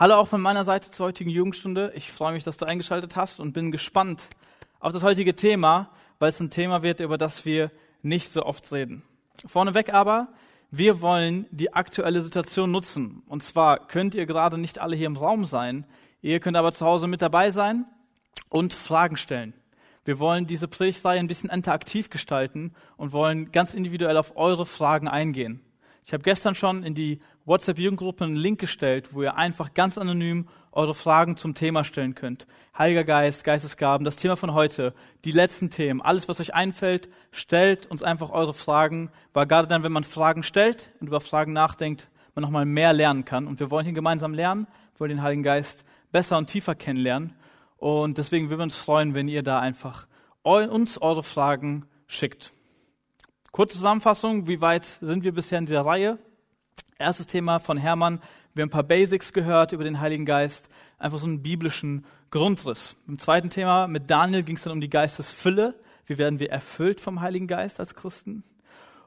[0.00, 1.92] Hallo auch von meiner Seite zur heutigen Jugendstunde.
[1.94, 4.30] Ich freue mich, dass du eingeschaltet hast und bin gespannt
[4.78, 8.72] auf das heutige Thema, weil es ein Thema wird, über das wir nicht so oft
[8.72, 9.02] reden.
[9.44, 10.28] Vorneweg aber,
[10.70, 13.22] wir wollen die aktuelle Situation nutzen.
[13.26, 15.84] Und zwar könnt ihr gerade nicht alle hier im Raum sein,
[16.22, 17.84] ihr könnt aber zu Hause mit dabei sein
[18.48, 19.52] und Fragen stellen.
[20.06, 25.08] Wir wollen diese Predigtreihe ein bisschen interaktiv gestalten und wollen ganz individuell auf eure Fragen
[25.08, 25.60] eingehen.
[26.06, 30.48] Ich habe gestern schon in die WhatsApp-Jugendgruppe einen Link gestellt, wo ihr einfach ganz anonym
[30.72, 32.46] eure Fragen zum Thema stellen könnt.
[32.76, 34.94] Heiliger Geist, Geistesgaben, das Thema von heute,
[35.24, 39.82] die letzten Themen, alles, was euch einfällt, stellt uns einfach eure Fragen, weil gerade dann,
[39.82, 43.46] wenn man Fragen stellt und über Fragen nachdenkt, man nochmal mehr lernen kann.
[43.46, 44.66] Und wir wollen hier gemeinsam lernen,
[44.98, 47.34] wollen den Heiligen Geist besser und tiefer kennenlernen.
[47.76, 50.06] Und deswegen würden wir uns freuen, wenn ihr da einfach
[50.42, 52.52] uns eure Fragen schickt.
[53.52, 56.18] Kurze Zusammenfassung, wie weit sind wir bisher in dieser Reihe?
[57.00, 58.20] Erstes Thema von Hermann,
[58.52, 60.68] wir haben ein paar Basics gehört über den Heiligen Geist,
[60.98, 62.94] einfach so einen biblischen Grundriss.
[63.08, 67.00] Im zweiten Thema mit Daniel ging es dann um die Geistesfülle, wie werden wir erfüllt
[67.00, 68.44] vom Heiligen Geist als Christen?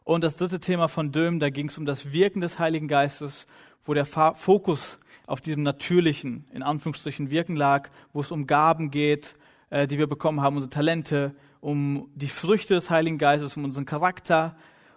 [0.04, 3.46] Und das dritte Thema von Döm, da ging es um das Wirken des Heiligen Geistes,
[3.86, 9.36] wo der Fokus auf diesem natürlichen, in Anführungsstrichen, Wirken lag, wo es um Gaben geht,
[9.70, 13.86] äh, die wir bekommen haben, unsere Talente, um die Früchte des Heiligen Geistes, um unseren
[13.86, 14.56] Charakter.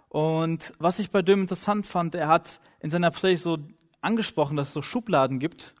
[0.09, 3.57] Und was ich bei Döm interessant fand, er hat in seiner Predigt so
[4.01, 5.75] angesprochen, dass es so Schubladen gibt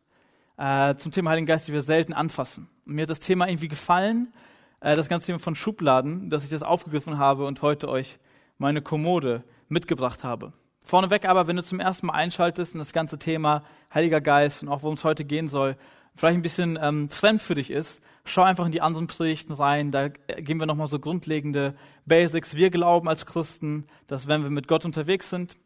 [0.57, 2.69] äh, zum Thema Heiligen Geist, die wir selten anfassen.
[2.85, 4.33] Und mir hat das Thema irgendwie gefallen,
[4.81, 8.19] äh, das ganze Thema von Schubladen, dass ich das aufgegriffen habe und heute euch
[8.57, 10.53] meine Kommode mitgebracht habe.
[10.81, 14.69] Vorneweg aber, wenn du zum ersten Mal einschaltest und das ganze Thema Heiliger Geist und
[14.69, 15.75] auch worum es heute gehen soll,
[16.17, 19.91] vielleicht ein bisschen ähm, fremd für dich ist, schau einfach in die anderen Predigten rein.
[19.91, 22.55] Da gehen wir nochmal so grundlegende Basics.
[22.55, 25.57] Wir glauben als Christen, dass wenn wir mit Gott unterwegs sind,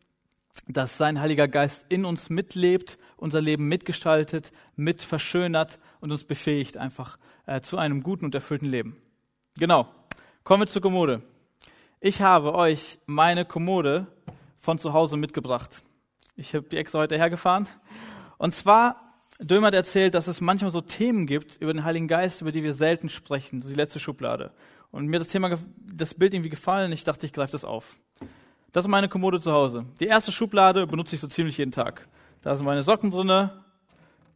[0.68, 6.78] dass sein Heiliger Geist in uns mitlebt, unser Leben mitgestaltet, mit verschönert und uns befähigt
[6.78, 8.98] einfach äh, zu einem guten und erfüllten Leben.
[9.58, 9.88] Genau.
[10.44, 11.22] Kommen wir zur Kommode.
[12.02, 14.08] Ich habe euch meine Kommode
[14.58, 15.84] von zu Hause mitgebracht.
[16.36, 17.70] Ich habe die extra heute hergefahren.
[18.38, 19.11] Und zwar
[19.42, 22.64] Dömer hat erzählt, dass es manchmal so Themen gibt über den Heiligen Geist, über die
[22.64, 23.62] wir selten sprechen.
[23.62, 24.52] So die letzte Schublade.
[24.92, 25.58] Und mir das Thema,
[25.92, 26.92] das Bild irgendwie gefallen.
[26.92, 27.98] Ich dachte, ich greife das auf.
[28.72, 29.86] Das ist meine Kommode zu Hause.
[30.00, 32.08] Die erste Schublade benutze ich so ziemlich jeden Tag.
[32.44, 33.64] Da sind meine Socken drinne,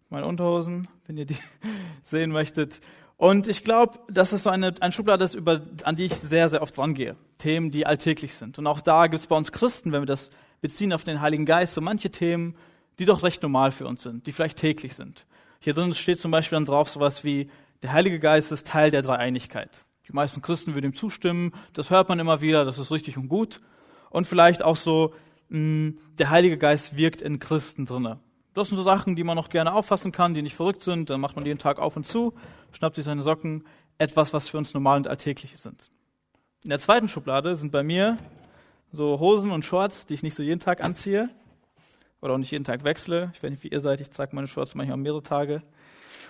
[0.10, 1.38] meine Unterhosen, wenn ihr die
[2.04, 2.82] sehen möchtet.
[3.18, 6.50] Und ich glaube, das ist so eine, eine Schublade, ist, über, an die ich sehr,
[6.50, 7.16] sehr oft rangehe.
[7.38, 8.58] Themen, die alltäglich sind.
[8.58, 11.46] Und auch da gibt es bei uns Christen, wenn wir das beziehen auf den Heiligen
[11.46, 12.56] Geist, so manche Themen,
[13.00, 15.26] die doch recht normal für uns sind, die vielleicht täglich sind.
[15.60, 17.50] Hier drin steht zum Beispiel dann drauf sowas wie,
[17.84, 19.86] der Heilige Geist ist Teil der Dreieinigkeit.
[20.08, 23.28] Die meisten Christen würden ihm zustimmen, das hört man immer wieder, das ist richtig und
[23.28, 23.62] gut.
[24.10, 25.14] Und vielleicht auch so,
[25.50, 28.20] mh, hm, der Heilige Geist wirkt in Christen drinne.
[28.54, 31.10] Das sind so Sachen, die man noch gerne auffassen kann, die nicht verrückt sind.
[31.10, 32.34] Dann macht man jeden Tag auf und zu,
[32.72, 33.66] schnappt sich seine Socken,
[33.98, 35.92] etwas, was für uns normal und alltäglich sind.
[36.64, 38.18] In der zweiten Schublade sind bei mir
[38.92, 41.30] so Hosen und Shorts, die ich nicht so jeden Tag anziehe
[42.26, 43.32] oder auch nicht jeden Tag wechsle.
[43.34, 45.62] Ich weiß nicht, wie ihr seid, ich trage meine Shorts manchmal mehrere Tage.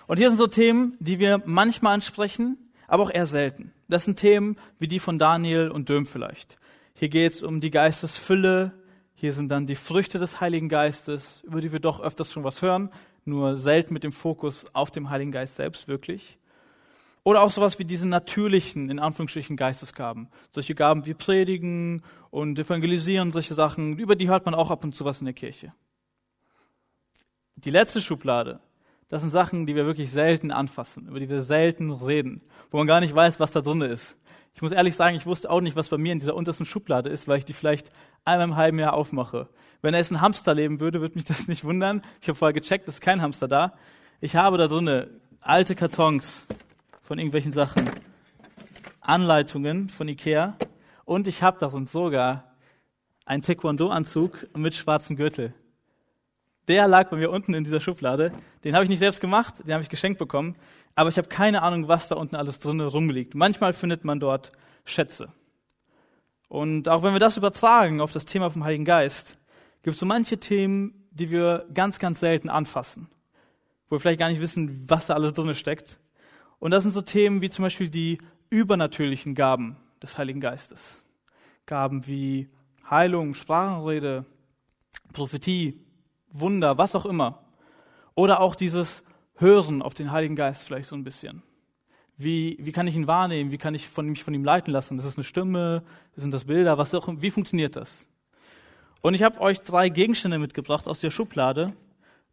[0.08, 2.58] Und hier sind so Themen, die wir manchmal ansprechen,
[2.88, 3.74] aber auch eher selten.
[3.88, 6.58] Das sind Themen wie die von Daniel und Döm vielleicht.
[6.94, 8.74] Hier geht es um die Geistesfülle,
[9.16, 12.62] hier sind dann die Früchte des Heiligen Geistes, über die wir doch öfters schon was
[12.62, 12.90] hören,
[13.24, 16.38] nur selten mit dem Fokus auf dem Heiligen Geist selbst wirklich.
[17.24, 20.28] Oder auch sowas wie diese natürlichen, in Anführungsstrichen, Geistesgaben.
[20.54, 24.94] Solche Gaben wie Predigen und Evangelisieren, solche Sachen, über die hört man auch ab und
[24.94, 25.74] zu was in der Kirche.
[27.58, 28.60] Die letzte Schublade,
[29.08, 32.88] das sind Sachen, die wir wirklich selten anfassen, über die wir selten reden, wo man
[32.88, 34.18] gar nicht weiß, was da drin ist.
[34.56, 37.10] Ich muss ehrlich sagen, ich wusste auch nicht, was bei mir in dieser untersten Schublade
[37.10, 37.92] ist, weil ich die vielleicht
[38.26, 39.48] einmal im halben Jahr aufmache.
[39.82, 42.02] Wenn da jetzt ein Hamster leben würde, würde mich das nicht wundern.
[42.22, 43.74] Ich habe vorher gecheckt, es ist kein Hamster da.
[44.20, 46.48] Ich habe da drinne alte Kartons
[47.04, 47.90] von irgendwelchen Sachen,
[49.00, 50.58] Anleitungen von Ikea
[51.06, 52.56] und ich habe darin sogar
[53.26, 55.54] einen Taekwondo-Anzug mit schwarzem Gürtel.
[56.68, 58.32] Der lag bei mir unten in dieser Schublade.
[58.64, 60.56] Den habe ich nicht selbst gemacht, den habe ich geschenkt bekommen.
[60.96, 63.36] Aber ich habe keine Ahnung, was da unten alles drin rumliegt.
[63.36, 64.52] Manchmal findet man dort
[64.86, 65.30] Schätze.
[66.48, 69.38] Und auch wenn wir das übertragen auf das Thema vom Heiligen Geist,
[69.84, 73.10] gibt es so manche Themen, die wir ganz, ganz selten anfassen.
[73.88, 76.00] Wo wir vielleicht gar nicht wissen, was da alles drin steckt.
[76.60, 78.18] Und das sind so Themen wie zum Beispiel die
[78.50, 81.04] übernatürlichen Gaben des Heiligen Geistes.
[81.66, 82.48] Gaben wie
[82.90, 84.26] Heilung, Sprachenrede,
[85.14, 85.85] Prophetie,
[86.40, 87.40] Wunder, was auch immer.
[88.14, 89.04] Oder auch dieses
[89.36, 91.44] Hören auf den Heiligen Geist vielleicht so ein bisschen.
[92.18, 93.52] Wie, wie kann ich ihn wahrnehmen?
[93.52, 94.98] Wie kann ich von, mich von ihm leiten lassen?
[94.98, 95.84] Das ist eine Stimme,
[96.16, 98.08] sind das Bilder, was auch, wie funktioniert das?
[99.02, 101.74] Und ich habe euch drei Gegenstände mitgebracht aus der Schublade,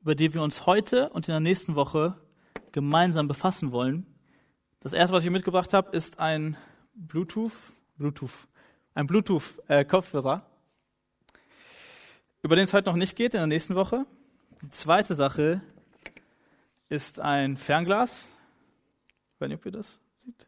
[0.00, 2.14] über die wir uns heute und in der nächsten Woche
[2.70, 4.06] gemeinsam befassen wollen.
[4.80, 6.56] Das erste, was ich mitgebracht habe, ist ein
[6.94, 7.52] Bluetooth,
[7.98, 8.30] Bluetooth,
[8.94, 10.51] ein Bluetooth-Kopfhörer, äh,
[12.42, 14.04] über den es heute noch nicht geht, in der nächsten Woche.
[14.62, 15.60] Die zweite Sache
[16.88, 18.34] ist ein Fernglas.
[19.38, 20.46] Weiß nicht, ob ihr das seht.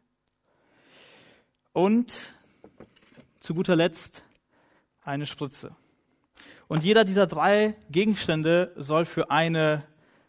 [1.71, 2.33] Und
[3.39, 4.25] zu guter Letzt
[5.03, 5.75] eine Spritze.
[6.67, 9.83] Und jeder dieser drei Gegenstände soll für eine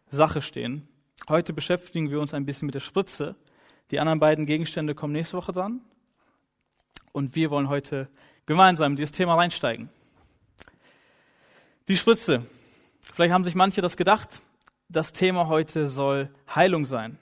[0.07, 0.87] Sache stehen.
[1.29, 3.35] Heute beschäftigen wir uns ein bisschen mit der Spritze.
[3.91, 5.81] Die anderen beiden Gegenstände kommen nächste Woche dran.
[7.13, 8.09] Und wir wollen heute
[8.45, 9.89] gemeinsam in dieses Thema reinsteigen.
[11.89, 12.45] Die Spritze.
[13.13, 14.43] Vielleicht haben sich manche das gedacht.
[14.89, 17.17] Das Thema heute soll Heilung sein.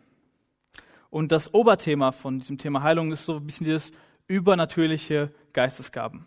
[1.11, 3.93] Und das Oberthema von diesem Thema Heilung ist so ein bisschen dieses
[4.27, 6.27] übernatürliche Geistesgaben.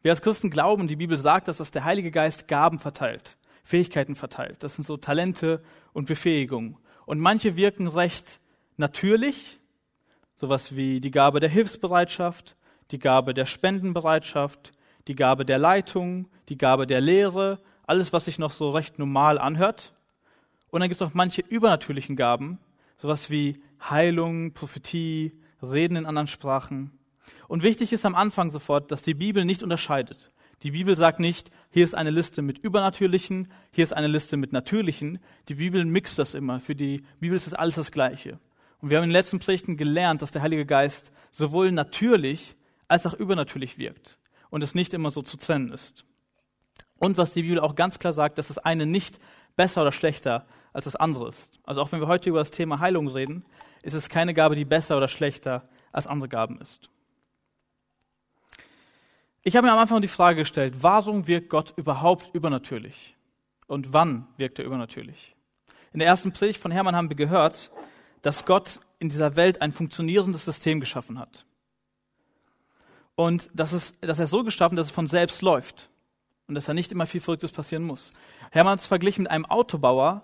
[0.00, 4.16] Wir als Christen glauben, die Bibel sagt, dass das der Heilige Geist Gaben verteilt, Fähigkeiten
[4.16, 4.62] verteilt.
[4.62, 6.78] Das sind so Talente und Befähigungen.
[7.04, 8.40] Und manche wirken recht
[8.78, 9.60] natürlich,
[10.34, 12.56] sowas wie die Gabe der Hilfsbereitschaft,
[12.90, 14.72] die Gabe der Spendenbereitschaft,
[15.08, 19.38] die Gabe der Leitung, die Gabe der Lehre, alles, was sich noch so recht normal
[19.38, 19.94] anhört.
[20.70, 22.58] Und dann gibt es auch manche übernatürlichen Gaben,
[22.96, 25.32] sowas wie Heilung, Prophetie,
[25.62, 26.98] Reden in anderen Sprachen.
[27.48, 30.32] Und wichtig ist am Anfang sofort, dass die Bibel nicht unterscheidet.
[30.62, 34.52] Die Bibel sagt nicht, hier ist eine Liste mit übernatürlichen, hier ist eine Liste mit
[34.52, 35.18] natürlichen.
[35.48, 36.60] Die Bibel mixt das immer.
[36.60, 38.38] Für die Bibel ist das alles das Gleiche.
[38.80, 42.56] Und wir haben in den letzten Predigten gelernt, dass der Heilige Geist sowohl natürlich
[42.88, 44.18] als auch übernatürlich wirkt
[44.50, 46.04] und es nicht immer so zu trennen ist.
[46.98, 49.20] Und was die Bibel auch ganz klar sagt, dass das eine nicht
[49.56, 51.58] besser oder schlechter als das andere ist.
[51.64, 53.44] Also auch wenn wir heute über das Thema Heilung reden,
[53.82, 56.90] ist es keine Gabe, die besser oder schlechter als andere Gaben ist.
[59.42, 63.16] Ich habe mir am Anfang die Frage gestellt, warum wirkt Gott überhaupt übernatürlich?
[63.68, 65.34] Und wann wirkt er übernatürlich?
[65.92, 67.70] In der ersten Predigt von Hermann haben wir gehört,
[68.22, 71.46] dass Gott in dieser Welt ein funktionierendes System geschaffen hat.
[73.16, 75.90] Und dass, es, dass er so geschaffen, dass es von selbst läuft.
[76.46, 78.12] Und dass da nicht immer viel Verrücktes passieren muss.
[78.52, 80.22] Hermann hat es verglichen mit einem Autobauer,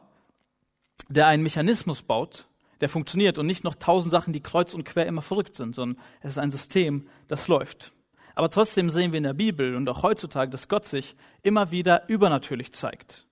[1.09, 2.47] der einen Mechanismus baut,
[2.81, 6.01] der funktioniert und nicht noch tausend Sachen, die kreuz und quer immer verrückt sind, sondern
[6.21, 7.93] es ist ein System, das läuft.
[8.35, 12.09] Aber trotzdem sehen wir in der Bibel und auch heutzutage, dass Gott sich immer wieder
[12.09, 13.27] übernatürlich zeigt.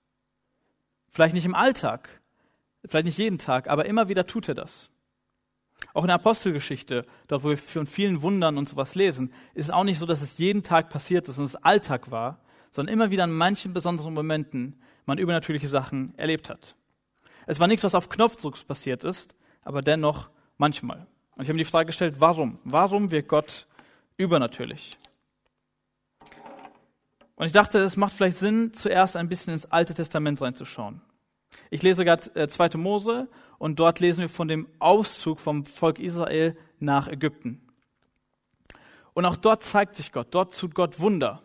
[1.08, 2.20] Vielleicht nicht im Alltag,
[2.86, 4.90] vielleicht nicht jeden Tag, aber immer wieder tut er das.
[5.94, 9.70] Auch in der Apostelgeschichte, dort wo wir von vielen Wundern und sowas lesen, ist es
[9.70, 12.38] auch nicht so, dass es jeden Tag passiert ist und es Alltag war,
[12.70, 16.76] sondern immer wieder in manchen besonderen Momenten man übernatürliche Sachen erlebt hat.
[17.46, 21.06] Es war nichts, was auf Knopfdruck passiert ist, aber dennoch manchmal.
[21.36, 22.58] Und ich habe mir die Frage gestellt, warum?
[22.64, 23.66] Warum wird Gott
[24.20, 24.98] übernatürlich.
[27.36, 31.00] Und ich dachte, es macht vielleicht Sinn, zuerst ein bisschen ins Alte Testament reinzuschauen.
[31.70, 32.76] Ich lese gerade äh, 2.
[32.76, 33.28] Mose
[33.60, 37.60] und dort lesen wir von dem Auszug vom Volk Israel nach Ägypten.
[39.12, 41.42] Und auch dort zeigt sich Gott, dort tut Gott Wunder.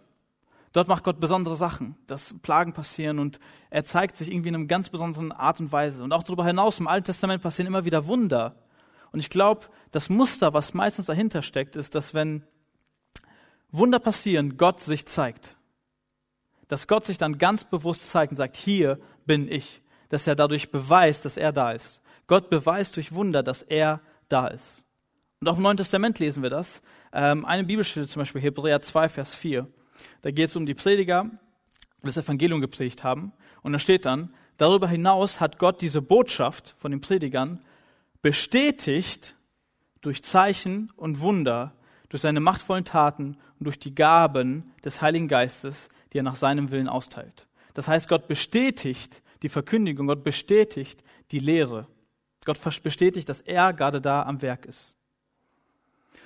[0.71, 4.65] Dort macht Gott besondere Sachen, dass Plagen passieren und er zeigt sich irgendwie in einer
[4.65, 6.03] ganz besonderen Art und Weise.
[6.03, 8.56] Und auch darüber hinaus im Alten Testament passieren immer wieder Wunder.
[9.12, 12.45] Und ich glaube, das Muster, was meistens dahinter steckt, ist, dass wenn
[13.71, 15.57] Wunder passieren, Gott sich zeigt.
[16.69, 19.81] Dass Gott sich dann ganz bewusst zeigt und sagt, hier bin ich.
[20.07, 22.01] Dass er dadurch beweist, dass er da ist.
[22.27, 24.86] Gott beweist durch Wunder, dass er da ist.
[25.41, 26.82] Und auch im Neuen Testament lesen wir das.
[27.13, 29.67] Ähm, eine Bibelstelle zum Beispiel, Hebräer 2, Vers 4.
[30.22, 31.29] Da geht es um die Prediger,
[32.01, 33.34] die das Evangelium geprägt haben.
[33.62, 37.60] Und da steht dann, darüber hinaus hat Gott diese Botschaft von den Predigern
[38.22, 39.36] bestätigt
[40.01, 41.74] durch Zeichen und Wunder,
[42.10, 46.72] durch seine machtvollen Taten und durch die Gaben des Heiligen Geistes, die er nach seinem
[46.72, 47.48] Willen austeilt.
[47.74, 51.88] Das heißt, Gott bestätigt die Verkündigung, Gott bestätigt die Lehre.
[52.46, 54.96] Gott bestätigt, dass er gerade da am Werk ist.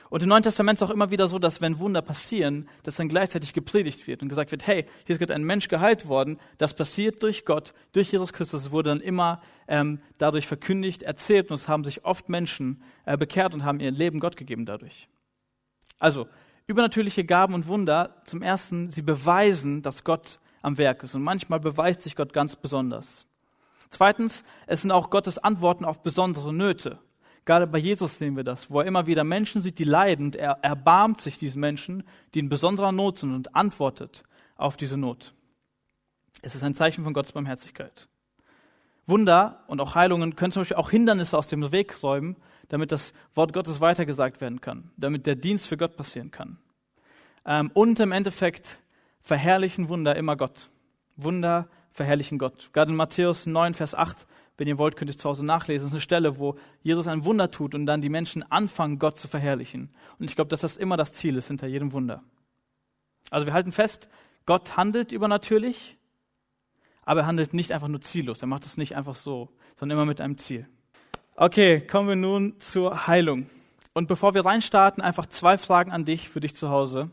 [0.09, 3.09] Und im Neuen Testament ist auch immer wieder so, dass wenn Wunder passieren, dass dann
[3.09, 6.73] gleichzeitig gepredigt wird und gesagt wird, hey, hier ist gerade ein Mensch geheilt worden, das
[6.73, 11.67] passiert durch Gott, durch Jesus Christus, wurde dann immer ähm, dadurch verkündigt, erzählt und es
[11.67, 15.09] haben sich oft Menschen äh, bekehrt und haben ihr Leben Gott gegeben dadurch.
[15.99, 16.27] Also,
[16.65, 21.13] übernatürliche Gaben und Wunder, zum ersten, sie beweisen, dass Gott am Werk ist.
[21.13, 23.28] Und manchmal beweist sich Gott ganz besonders.
[23.89, 26.99] Zweitens, es sind auch Gottes Antworten auf besondere Nöte.
[27.45, 30.35] Gerade bei Jesus sehen wir das, wo er immer wieder Menschen sieht, die leiden und
[30.35, 32.03] er erbarmt sich diesen Menschen,
[32.33, 34.23] die in besonderer Not sind und antwortet
[34.55, 35.33] auf diese Not.
[36.41, 38.07] Es ist ein Zeichen von Gottes Barmherzigkeit.
[39.07, 42.35] Wunder und auch Heilungen können zum Beispiel auch Hindernisse aus dem Weg räumen,
[42.67, 46.59] damit das Wort Gottes weitergesagt werden kann, damit der Dienst für Gott passieren kann.
[47.45, 48.79] Ähm, und im Endeffekt
[49.21, 50.69] verherrlichen Wunder immer Gott.
[51.15, 52.69] Wunder verherrlichen Gott.
[52.73, 54.25] Gerade in Matthäus 9, Vers 8,
[54.57, 55.85] wenn ihr wollt, könnt ihr es zu Hause nachlesen.
[55.85, 59.17] Das ist eine Stelle, wo Jesus ein Wunder tut und dann die Menschen anfangen, Gott
[59.17, 59.89] zu verherrlichen.
[60.19, 62.23] Und ich glaube, dass das immer das Ziel ist hinter jedem Wunder.
[63.29, 64.09] Also wir halten fest,
[64.45, 65.97] Gott handelt übernatürlich,
[67.03, 68.41] aber er handelt nicht einfach nur ziellos.
[68.41, 70.67] Er macht es nicht einfach so, sondern immer mit einem Ziel.
[71.35, 73.49] Okay, kommen wir nun zur Heilung.
[73.93, 77.09] Und bevor wir reinstarten, einfach zwei Fragen an dich, für dich zu Hause,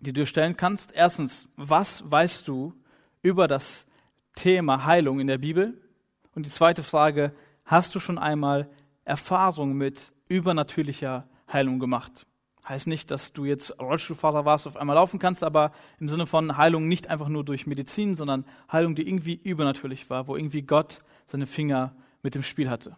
[0.00, 0.92] die du stellen kannst.
[0.92, 2.72] Erstens, was weißt du
[3.22, 3.86] über das
[4.38, 5.76] Thema Heilung in der Bibel?
[6.34, 8.70] Und die zweite Frage, hast du schon einmal
[9.04, 12.24] Erfahrung mit übernatürlicher Heilung gemacht?
[12.68, 16.56] Heißt nicht, dass du jetzt Rollstuhlfahrer warst, auf einmal laufen kannst, aber im Sinne von
[16.56, 21.00] Heilung nicht einfach nur durch Medizin, sondern Heilung, die irgendwie übernatürlich war, wo irgendwie Gott
[21.26, 22.96] seine Finger mit dem Spiel hatte.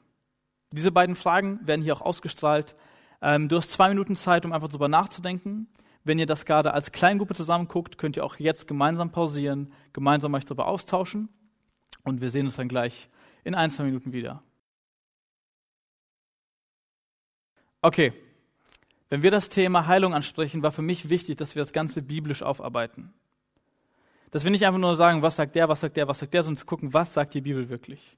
[0.72, 2.76] Diese beiden Fragen werden hier auch ausgestrahlt.
[3.22, 5.68] Ähm, du hast zwei Minuten Zeit, um einfach darüber nachzudenken.
[6.04, 10.44] Wenn ihr das gerade als Kleingruppe zusammenguckt, könnt ihr auch jetzt gemeinsam pausieren, gemeinsam euch
[10.44, 11.28] darüber austauschen
[12.04, 13.08] und wir sehen uns dann gleich
[13.44, 14.42] in ein, zwei Minuten wieder.
[17.82, 18.12] Okay,
[19.08, 22.42] wenn wir das Thema Heilung ansprechen, war für mich wichtig, dass wir das Ganze biblisch
[22.42, 23.12] aufarbeiten.
[24.30, 26.44] Dass wir nicht einfach nur sagen, was sagt der, was sagt der, was sagt der,
[26.44, 28.16] sondern zu gucken, was sagt die Bibel wirklich.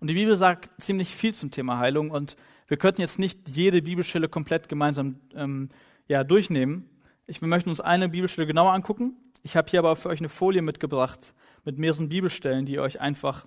[0.00, 2.36] Und die Bibel sagt ziemlich viel zum Thema Heilung und
[2.66, 5.68] wir könnten jetzt nicht jede Bibelstelle komplett gemeinsam ähm,
[6.12, 6.88] ja, durchnehmen.
[7.26, 9.16] Ich, wir möchten uns eine Bibelstelle genauer angucken.
[9.42, 13.00] Ich habe hier aber für euch eine Folie mitgebracht mit mehreren Bibelstellen, die ihr euch
[13.00, 13.46] einfach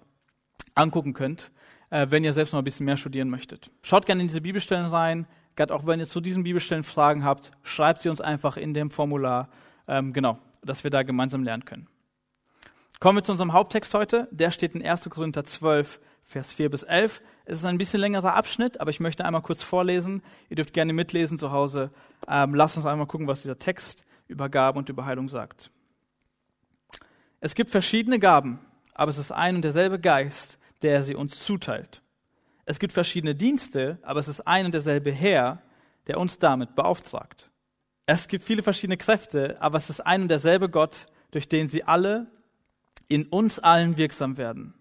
[0.73, 1.51] angucken könnt,
[1.89, 3.71] äh, wenn ihr selbst noch ein bisschen mehr studieren möchtet.
[3.81, 7.51] Schaut gerne in diese Bibelstellen rein, Gerade auch wenn ihr zu diesen Bibelstellen Fragen habt,
[7.63, 9.49] schreibt sie uns einfach in dem Formular,
[9.87, 11.87] ähm, genau, dass wir da gemeinsam lernen können.
[12.99, 14.27] Kommen wir zu unserem Haupttext heute.
[14.31, 15.09] Der steht in 1.
[15.09, 17.21] Korinther 12, Vers 4 bis 11.
[17.45, 20.23] Es ist ein bisschen längerer Abschnitt, aber ich möchte einmal kurz vorlesen.
[20.49, 21.91] Ihr dürft gerne mitlesen zu Hause.
[22.27, 25.71] Ähm, lasst uns einmal gucken, was dieser Text über Gaben und über Heilung sagt.
[27.39, 28.59] Es gibt verschiedene Gaben,
[28.95, 32.01] aber es ist ein und derselbe Geist, der sie uns zuteilt.
[32.65, 35.61] Es gibt verschiedene Dienste, aber es ist ein und derselbe Herr,
[36.07, 37.51] der uns damit beauftragt.
[38.07, 41.83] Es gibt viele verschiedene Kräfte, aber es ist ein und derselbe Gott, durch den sie
[41.83, 42.27] alle
[43.07, 44.73] in uns allen wirksam werden.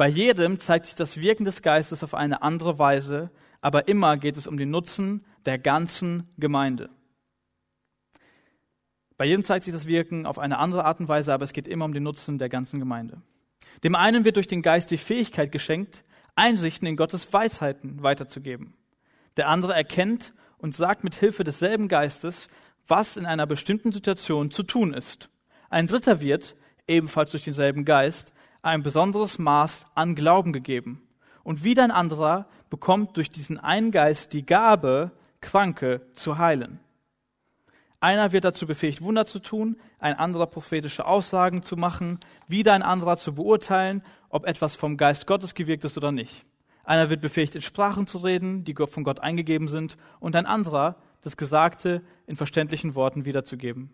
[0.00, 3.30] Bei jedem zeigt sich das Wirken des Geistes auf eine andere Weise,
[3.60, 6.88] aber immer geht es um den Nutzen der ganzen Gemeinde.
[9.18, 11.68] Bei jedem zeigt sich das Wirken auf eine andere Art und Weise, aber es geht
[11.68, 13.20] immer um den Nutzen der ganzen Gemeinde.
[13.84, 16.02] Dem einen wird durch den Geist die Fähigkeit geschenkt,
[16.34, 18.72] Einsichten in Gottes Weisheiten weiterzugeben.
[19.36, 22.48] Der andere erkennt und sagt mit Hilfe desselben Geistes,
[22.88, 25.28] was in einer bestimmten Situation zu tun ist.
[25.68, 31.02] Ein dritter wird, ebenfalls durch denselben Geist, ein besonderes Maß an Glauben gegeben.
[31.42, 36.80] Und wieder ein anderer bekommt durch diesen einen Geist die Gabe, Kranke zu heilen.
[37.98, 42.82] Einer wird dazu befähigt, Wunder zu tun, ein anderer prophetische Aussagen zu machen, wieder ein
[42.82, 46.46] anderer zu beurteilen, ob etwas vom Geist Gottes gewirkt ist oder nicht.
[46.82, 50.96] Einer wird befähigt, in Sprachen zu reden, die von Gott eingegeben sind, und ein anderer,
[51.20, 53.92] das Gesagte in verständlichen Worten wiederzugeben.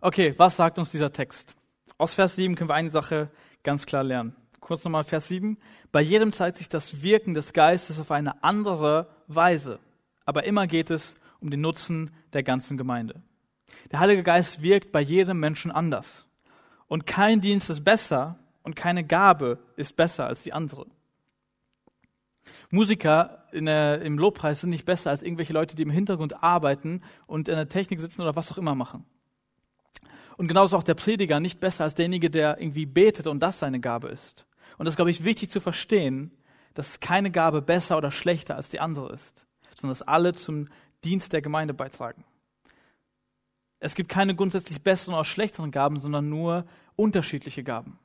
[0.00, 1.56] Okay, was sagt uns dieser Text?
[1.96, 3.30] Aus Vers 7 können wir eine Sache
[3.62, 4.34] ganz klar lernen.
[4.60, 5.58] Kurz nochmal Vers 7.
[5.92, 9.78] Bei jedem zeigt sich das Wirken des Geistes auf eine andere Weise.
[10.24, 13.22] Aber immer geht es um den Nutzen der ganzen Gemeinde.
[13.90, 16.26] Der Heilige Geist wirkt bei jedem Menschen anders.
[16.86, 20.86] Und kein Dienst ist besser und keine Gabe ist besser als die andere.
[22.70, 27.48] Musiker der, im Lobpreis sind nicht besser als irgendwelche Leute, die im Hintergrund arbeiten und
[27.48, 29.04] in der Technik sitzen oder was auch immer machen.
[30.38, 33.80] Und genauso auch der Prediger nicht besser als derjenige, der irgendwie betet und das seine
[33.80, 34.46] Gabe ist.
[34.78, 36.30] Und das ist, glaube ich, wichtig zu verstehen,
[36.74, 40.68] dass keine Gabe besser oder schlechter als die andere ist, sondern dass alle zum
[41.04, 42.24] Dienst der Gemeinde beitragen.
[43.80, 47.98] Es gibt keine grundsätzlich besseren oder schlechteren Gaben, sondern nur unterschiedliche Gaben.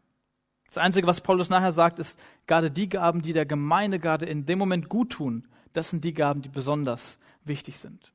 [0.67, 4.47] Das Einzige, was Paulus nachher sagt, ist, gerade die Gaben, die der Gemeinde gerade in
[4.47, 8.12] dem Moment gut tun, das sind die Gaben, die besonders wichtig sind.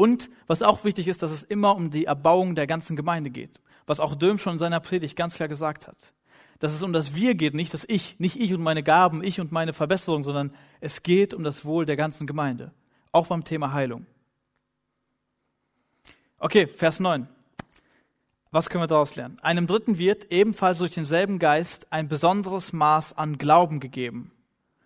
[0.00, 3.60] Und was auch wichtig ist, dass es immer um die Erbauung der ganzen Gemeinde geht.
[3.84, 6.14] Was auch Döm schon in seiner Predigt ganz klar gesagt hat.
[6.58, 9.40] Dass es um das Wir geht, nicht das Ich, nicht ich und meine Gaben, ich
[9.40, 12.72] und meine Verbesserung, sondern es geht um das Wohl der ganzen Gemeinde.
[13.12, 14.06] Auch beim Thema Heilung.
[16.38, 17.28] Okay, Vers 9.
[18.52, 19.36] Was können wir daraus lernen?
[19.42, 24.32] Einem Dritten wird ebenfalls durch denselben Geist ein besonderes Maß an Glauben gegeben.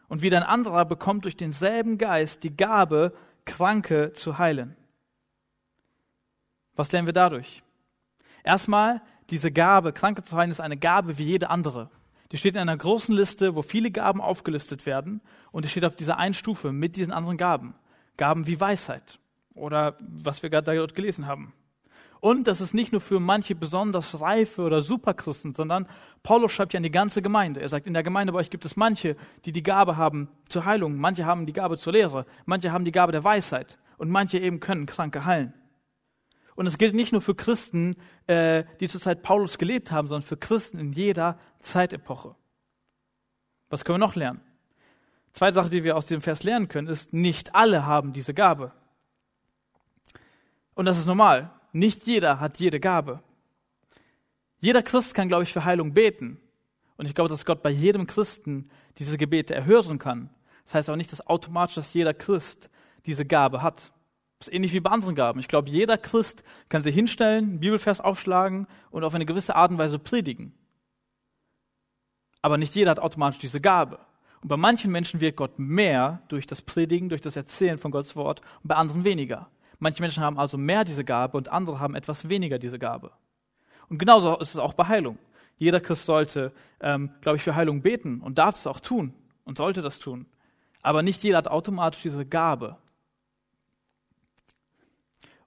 [0.08, 3.12] Und wieder ein anderer bekommt durch denselben Geist die Gabe,
[3.44, 4.76] Kranke zu heilen.
[6.76, 7.62] Was lernen wir dadurch?
[8.42, 9.00] Erstmal,
[9.30, 11.90] diese Gabe, Kranke zu heilen, ist eine Gabe wie jede andere.
[12.32, 15.20] Die steht in einer großen Liste, wo viele Gaben aufgelistet werden
[15.52, 17.74] und die steht auf dieser einen Stufe mit diesen anderen Gaben.
[18.16, 19.18] Gaben wie Weisheit
[19.54, 21.52] oder was wir gerade dort gelesen haben.
[22.20, 25.86] Und das ist nicht nur für manche besonders reife oder Superchristen, sondern
[26.22, 27.60] Paulus schreibt ja an die ganze Gemeinde.
[27.60, 29.14] Er sagt, in der Gemeinde bei euch gibt es manche,
[29.44, 32.92] die die Gabe haben zur Heilung, manche haben die Gabe zur Lehre, manche haben die
[32.92, 35.52] Gabe der Weisheit und manche eben können Kranke heilen.
[36.54, 37.96] Und es gilt nicht nur für Christen,
[38.26, 42.36] äh, die zur Zeit Paulus gelebt haben, sondern für Christen in jeder Zeitepoche.
[43.70, 44.40] Was können wir noch lernen?
[45.32, 48.72] Zweite Sache, die wir aus diesem Vers lernen können, ist, nicht alle haben diese Gabe.
[50.74, 51.50] Und das ist normal.
[51.72, 53.20] Nicht jeder hat jede Gabe.
[54.60, 56.40] Jeder Christ kann, glaube ich, für Heilung beten.
[56.96, 60.30] Und ich glaube, dass Gott bei jedem Christen diese Gebete erhören kann.
[60.64, 62.70] Das heißt aber nicht, dass automatisch, dass jeder Christ
[63.06, 63.92] diese Gabe hat.
[64.44, 65.40] Das ist ähnlich wie bei anderen Gaben.
[65.40, 69.70] Ich glaube, jeder Christ kann sich hinstellen, einen Bibelvers aufschlagen und auf eine gewisse Art
[69.70, 70.52] und Weise predigen.
[72.42, 73.98] Aber nicht jeder hat automatisch diese Gabe.
[74.42, 78.16] Und bei manchen Menschen wirkt Gott mehr durch das Predigen, durch das Erzählen von Gottes
[78.16, 79.48] Wort und bei anderen weniger.
[79.78, 83.12] Manche Menschen haben also mehr diese Gabe und andere haben etwas weniger diese Gabe.
[83.88, 85.16] Und genauso ist es auch bei Heilung.
[85.56, 89.56] Jeder Christ sollte, ähm, glaube ich, für Heilung beten und darf es auch tun und
[89.56, 90.26] sollte das tun.
[90.82, 92.76] Aber nicht jeder hat automatisch diese Gabe.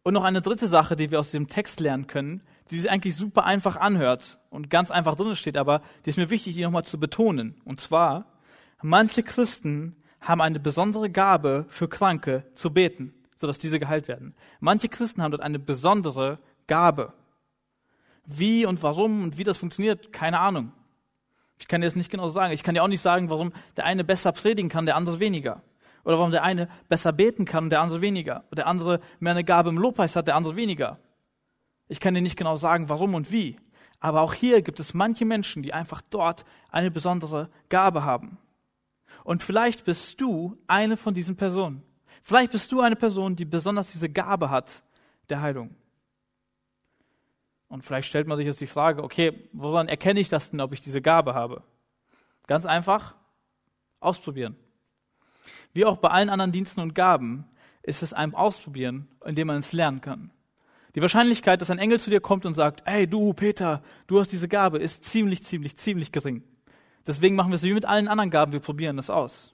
[0.07, 3.17] Und noch eine dritte Sache, die wir aus dem Text lernen können, die sich eigentlich
[3.17, 6.85] super einfach anhört und ganz einfach drin steht, aber die ist mir wichtig, die nochmal
[6.85, 7.59] zu betonen.
[7.65, 8.25] Und zwar,
[8.81, 14.35] manche Christen haben eine besondere Gabe für Kranke zu beten sodass diese geheilt werden.
[14.59, 17.13] Manche Christen haben dort eine besondere Gabe.
[18.25, 20.73] Wie und warum und wie das funktioniert, keine Ahnung.
[21.59, 22.53] Ich kann dir das nicht genau sagen.
[22.53, 25.61] Ich kann dir auch nicht sagen, warum der eine besser predigen kann, der andere weniger.
[26.07, 28.45] Oder warum der eine besser beten kann und der andere weniger.
[28.47, 30.99] Oder der andere mehr eine Gabe im Lobpreis hat, der andere weniger.
[31.89, 33.59] Ich kann dir nicht genau sagen, warum und wie.
[33.99, 38.37] Aber auch hier gibt es manche Menschen, die einfach dort eine besondere Gabe haben.
[39.25, 41.83] Und vielleicht bist du eine von diesen Personen.
[42.23, 44.83] Vielleicht bist du eine Person, die besonders diese Gabe hat
[45.27, 45.75] der Heilung.
[47.67, 50.71] Und vielleicht stellt man sich jetzt die Frage, okay, woran erkenne ich das denn, ob
[50.71, 51.63] ich diese Gabe habe?
[52.45, 53.17] Ganz einfach,
[53.99, 54.55] ausprobieren.
[55.73, 57.45] Wie auch bei allen anderen Diensten und Gaben
[57.83, 60.31] ist es einem Ausprobieren, indem man es lernen kann.
[60.95, 64.31] Die Wahrscheinlichkeit, dass ein Engel zu dir kommt und sagt, hey du Peter, du hast
[64.31, 66.43] diese Gabe, ist ziemlich, ziemlich, ziemlich gering.
[67.05, 69.53] Deswegen machen wir es wie mit allen anderen Gaben, wir probieren das aus.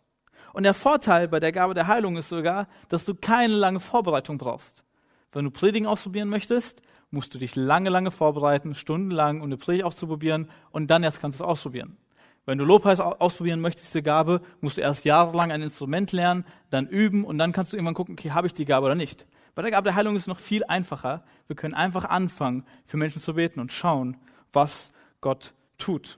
[0.54, 4.38] Und der Vorteil bei der Gabe der Heilung ist sogar, dass du keine lange Vorbereitung
[4.38, 4.84] brauchst.
[5.32, 9.84] Wenn du Predigen ausprobieren möchtest, musst du dich lange, lange vorbereiten, stundenlang, um eine Predigt
[9.84, 11.98] auszuprobieren und dann erst kannst du es ausprobieren.
[12.46, 16.88] Wenn du Lobpreis ausprobieren möchtest, diese Gabe, musst du erst jahrelang ein Instrument lernen, dann
[16.88, 19.26] üben und dann kannst du irgendwann gucken, okay, habe ich die Gabe oder nicht.
[19.56, 21.24] Bei der Gabe der Heilung ist es noch viel einfacher.
[21.48, 24.18] Wir können einfach anfangen, für Menschen zu beten und schauen,
[24.52, 26.18] was Gott tut.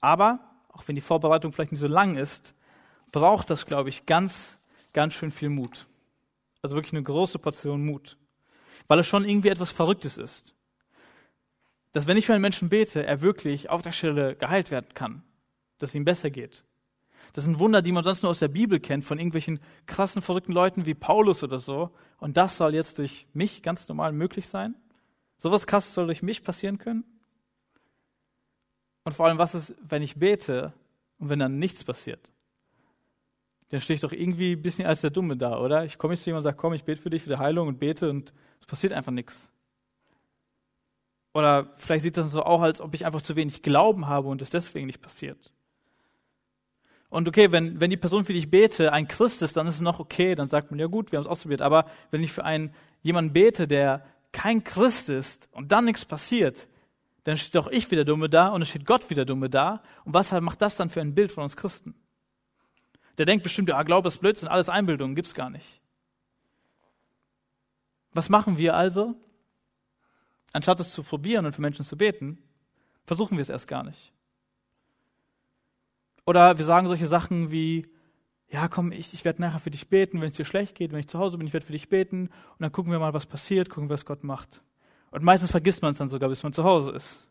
[0.00, 0.40] Aber,
[0.72, 2.54] auch wenn die Vorbereitung vielleicht nicht so lang ist,
[3.12, 4.58] braucht das, glaube ich, ganz,
[4.92, 5.86] ganz schön viel Mut.
[6.62, 8.16] Also wirklich eine große Portion Mut.
[8.86, 10.54] Weil es schon irgendwie etwas Verrücktes ist.
[11.92, 15.22] Dass wenn ich für einen Menschen bete, er wirklich auf der Stelle geheilt werden kann.
[15.78, 16.64] Dass ihm besser geht.
[17.32, 20.52] Das sind Wunder, die man sonst nur aus der Bibel kennt, von irgendwelchen krassen, verrückten
[20.52, 21.90] Leuten wie Paulus oder so.
[22.18, 24.74] Und das soll jetzt durch mich ganz normal möglich sein?
[25.38, 27.04] Sowas krasses soll durch mich passieren können?
[29.04, 30.72] Und vor allem, was ist, wenn ich bete
[31.18, 32.30] und wenn dann nichts passiert?
[33.68, 35.84] dann stehe ich doch irgendwie ein bisschen als der Dumme da, oder?
[35.84, 37.68] Ich komme jetzt zu jemandem und sage, komm, ich bete für dich für die Heilung
[37.68, 39.50] und bete und es passiert einfach nichts.
[41.34, 44.40] Oder vielleicht sieht das so auch, als ob ich einfach zu wenig Glauben habe und
[44.40, 45.52] es deswegen nicht passiert.
[47.16, 49.76] Und okay, wenn, wenn die Person, für die ich bete, ein Christ ist, dann ist
[49.76, 51.62] es noch okay, dann sagt man, ja gut, wir haben es ausprobiert.
[51.62, 56.68] Aber wenn ich für einen jemanden bete, der kein Christ ist und dann nichts passiert,
[57.24, 59.82] dann steht doch ich wieder Dumme da und es steht Gott wieder Dumme da.
[60.04, 61.94] Und was macht das dann für ein Bild von uns Christen?
[63.16, 65.80] Der denkt bestimmt, ja, Glaube ist Blödsinn, alles Einbildung, gibt's gar nicht.
[68.12, 69.14] Was machen wir also?
[70.52, 72.36] Anstatt es zu probieren und für Menschen zu beten,
[73.06, 74.12] versuchen wir es erst gar nicht.
[76.26, 77.86] Oder wir sagen solche Sachen wie,
[78.48, 81.00] ja, komm, ich, ich werde nachher für dich beten, wenn es dir schlecht geht, wenn
[81.00, 83.26] ich zu Hause bin, ich werde für dich beten und dann gucken wir mal, was
[83.26, 84.60] passiert, gucken, was Gott macht.
[85.10, 87.26] Und meistens vergisst man es dann sogar, bis man zu Hause ist.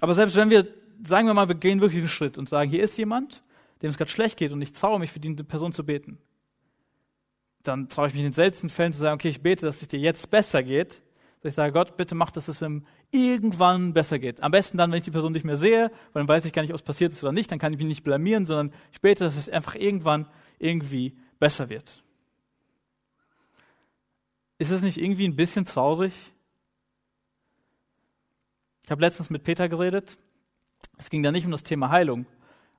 [0.00, 0.66] Aber selbst wenn wir,
[1.04, 3.42] sagen wir mal, wir gehen wirklich einen Schritt und sagen, hier ist jemand,
[3.82, 6.18] dem es gerade schlecht geht und ich traue mich für die Person zu beten,
[7.62, 9.88] dann traue ich mich in den seltensten Fällen zu sagen, okay, ich bete, dass es
[9.88, 11.02] dir jetzt besser geht.
[11.42, 14.42] Ich sage, Gott, bitte mach, dass es ihm irgendwann besser geht.
[14.42, 16.62] Am besten dann, wenn ich die Person nicht mehr sehe, weil dann weiß ich gar
[16.62, 19.24] nicht, ob es passiert ist oder nicht, dann kann ich mich nicht blamieren, sondern bete,
[19.24, 22.02] dass es einfach irgendwann irgendwie besser wird.
[24.58, 26.32] Ist es nicht irgendwie ein bisschen traurig?
[28.84, 30.18] Ich habe letztens mit Peter geredet.
[30.98, 32.26] Es ging da nicht um das Thema Heilung,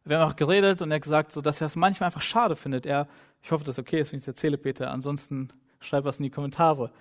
[0.03, 2.55] wir haben auch geredet und er hat gesagt, so, dass er es manchmal einfach schade
[2.55, 2.85] findet.
[2.85, 3.07] Er,
[3.43, 4.89] ich hoffe, das ist okay ist, wenn ich es erzähle, Peter.
[4.91, 6.91] Ansonsten schreib was in die Kommentare.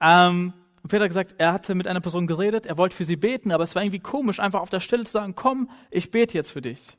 [0.00, 0.52] Ähm,
[0.86, 3.64] Peter hat gesagt, er hatte mit einer Person geredet, er wollte für sie beten, aber
[3.64, 6.60] es war irgendwie komisch, einfach auf der Stelle zu sagen, komm, ich bete jetzt für
[6.60, 6.98] dich.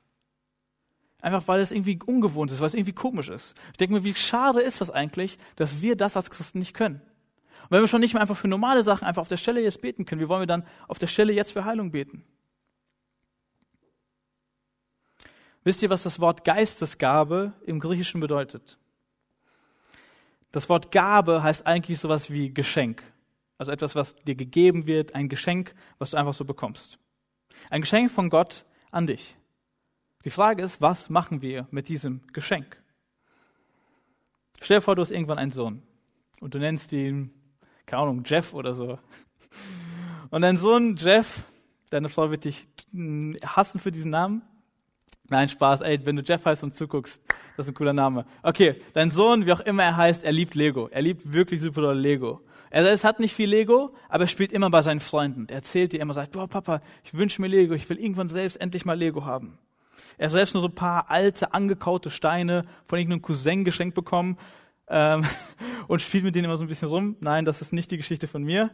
[1.21, 3.55] Einfach weil es irgendwie ungewohnt ist, weil es irgendwie komisch ist.
[3.71, 7.01] Ich denke mir, wie schade ist das eigentlich, dass wir das als Christen nicht können.
[7.63, 9.81] Und wenn wir schon nicht mehr einfach für normale Sachen einfach auf der Stelle jetzt
[9.81, 12.23] beten können, wie wollen wir dann auf der Stelle jetzt für Heilung beten?
[15.63, 18.77] Wisst ihr, was das Wort Geistesgabe im Griechischen bedeutet?
[20.51, 23.03] Das Wort Gabe heißt eigentlich sowas wie Geschenk.
[23.59, 26.97] Also etwas, was dir gegeben wird, ein Geschenk, was du einfach so bekommst.
[27.69, 29.35] Ein Geschenk von Gott an dich.
[30.23, 32.81] Die Frage ist, was machen wir mit diesem Geschenk?
[34.61, 35.83] Stell dir vor, du hast irgendwann einen Sohn
[36.39, 37.33] und du nennst ihn,
[37.85, 38.97] keine Ahnung, Jeff oder so.
[40.31, 41.43] Und dein Sohn Jeff,
[41.89, 42.67] deine Frau wird dich
[43.45, 44.41] hassen für diesen Namen.
[45.27, 47.21] Nein, Spaß, ey, wenn du Jeff heißt und zuguckst,
[47.57, 48.25] das ist ein cooler Name.
[48.41, 50.87] Okay, dein Sohn, wie auch immer er heißt, er liebt Lego.
[50.87, 52.41] Er liebt wirklich super Lego.
[52.71, 55.47] Er selbst hat nicht viel Lego, aber er spielt immer bei seinen Freunden.
[55.49, 58.61] Er erzählt dir immer, sagt, boah, Papa, ich wünsche mir Lego, ich will irgendwann selbst
[58.61, 59.57] endlich mal Lego haben.
[60.17, 64.37] Er hat selbst nur so ein paar alte, angekaute Steine von irgendeinem Cousin geschenkt bekommen
[64.87, 65.25] ähm,
[65.87, 67.15] und spielt mit denen immer so ein bisschen rum.
[67.19, 68.71] Nein, das ist nicht die Geschichte von mir.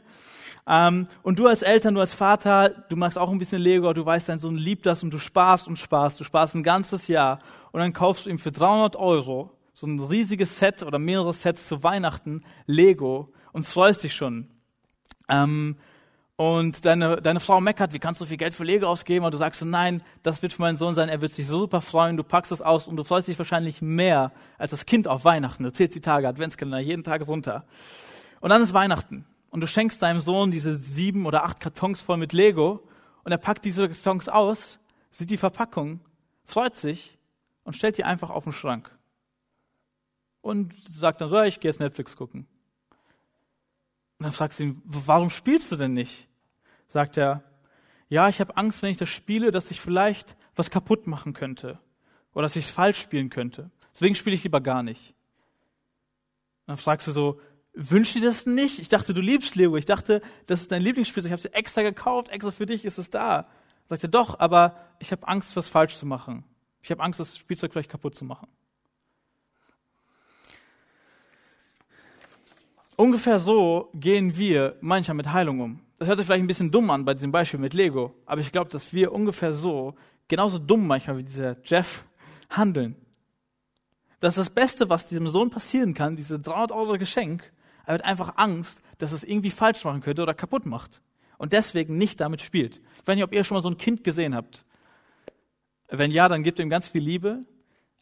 [0.68, 4.06] Ähm, und du als Eltern, du als Vater, du magst auch ein bisschen Lego, du
[4.06, 6.20] weißt, dein Sohn liebt das und du sparst und sparst.
[6.20, 7.40] Du sparst ein ganzes Jahr
[7.72, 11.68] und dann kaufst du ihm für 300 Euro so ein riesiges Set oder mehrere Sets
[11.68, 14.50] zu Weihnachten Lego und freust dich schon.
[15.30, 15.78] Ähm,
[16.36, 19.24] und deine, deine Frau meckert, wie kannst du viel Geld für Lego ausgeben?
[19.24, 21.80] Und du sagst nein, das wird für meinen Sohn sein, er wird sich so super
[21.80, 25.24] freuen, du packst es aus und du freust dich wahrscheinlich mehr als das Kind auf
[25.24, 25.64] Weihnachten.
[25.64, 27.64] Du zählst die Tage, Adventskalender, jeden Tag runter.
[28.42, 32.18] Und dann ist Weihnachten und du schenkst deinem Sohn diese sieben oder acht Kartons voll
[32.18, 32.84] mit Lego
[33.24, 34.80] und er packt diese Kartons aus,
[35.12, 36.02] sieht die Verpackung,
[36.44, 37.18] freut sich
[37.64, 38.92] und stellt die einfach auf den Schrank.
[40.42, 42.48] Und sagt dann so, ich gehe jetzt Netflix gucken.
[44.18, 46.28] Und dann fragst du ihn, warum spielst du denn nicht?
[46.88, 47.44] Sagt er,
[48.10, 51.80] ja, ich habe Angst, wenn ich das spiele, dass ich vielleicht was kaputt machen könnte
[52.34, 53.72] oder dass ich es falsch spielen könnte.
[53.94, 55.10] Deswegen spiele ich lieber gar nicht.
[56.66, 57.40] Und dann fragst du so,
[57.74, 58.80] wünschst du dir das nicht?
[58.80, 59.76] Ich dachte, du liebst Lego.
[59.78, 61.30] Ich dachte, das ist dein Lieblingsspielzeug.
[61.30, 63.48] Ich habe es extra gekauft, extra für dich ist es da.
[63.88, 66.44] Sagt er, doch, aber ich habe Angst, was falsch zu machen.
[66.82, 68.48] Ich habe Angst, das Spielzeug vielleicht kaputt zu machen.
[72.98, 75.80] Ungefähr so gehen wir manchmal mit Heilung um.
[75.98, 78.52] Das hört sich vielleicht ein bisschen dumm an bei diesem Beispiel mit Lego, aber ich
[78.52, 79.96] glaube, dass wir ungefähr so,
[80.28, 82.06] genauso dumm manchmal wie dieser Jeff,
[82.50, 82.96] handeln.
[84.20, 87.52] Das ist das Beste, was diesem Sohn passieren kann, diese 300 Euro Geschenk.
[87.86, 91.02] Er hat einfach Angst, dass es irgendwie falsch machen könnte oder kaputt macht.
[91.38, 92.82] Und deswegen nicht damit spielt.
[93.02, 94.66] Ich weiß nicht, ob ihr schon mal so ein Kind gesehen habt.
[95.90, 97.42] Wenn ja, dann gebt ihm ganz viel Liebe.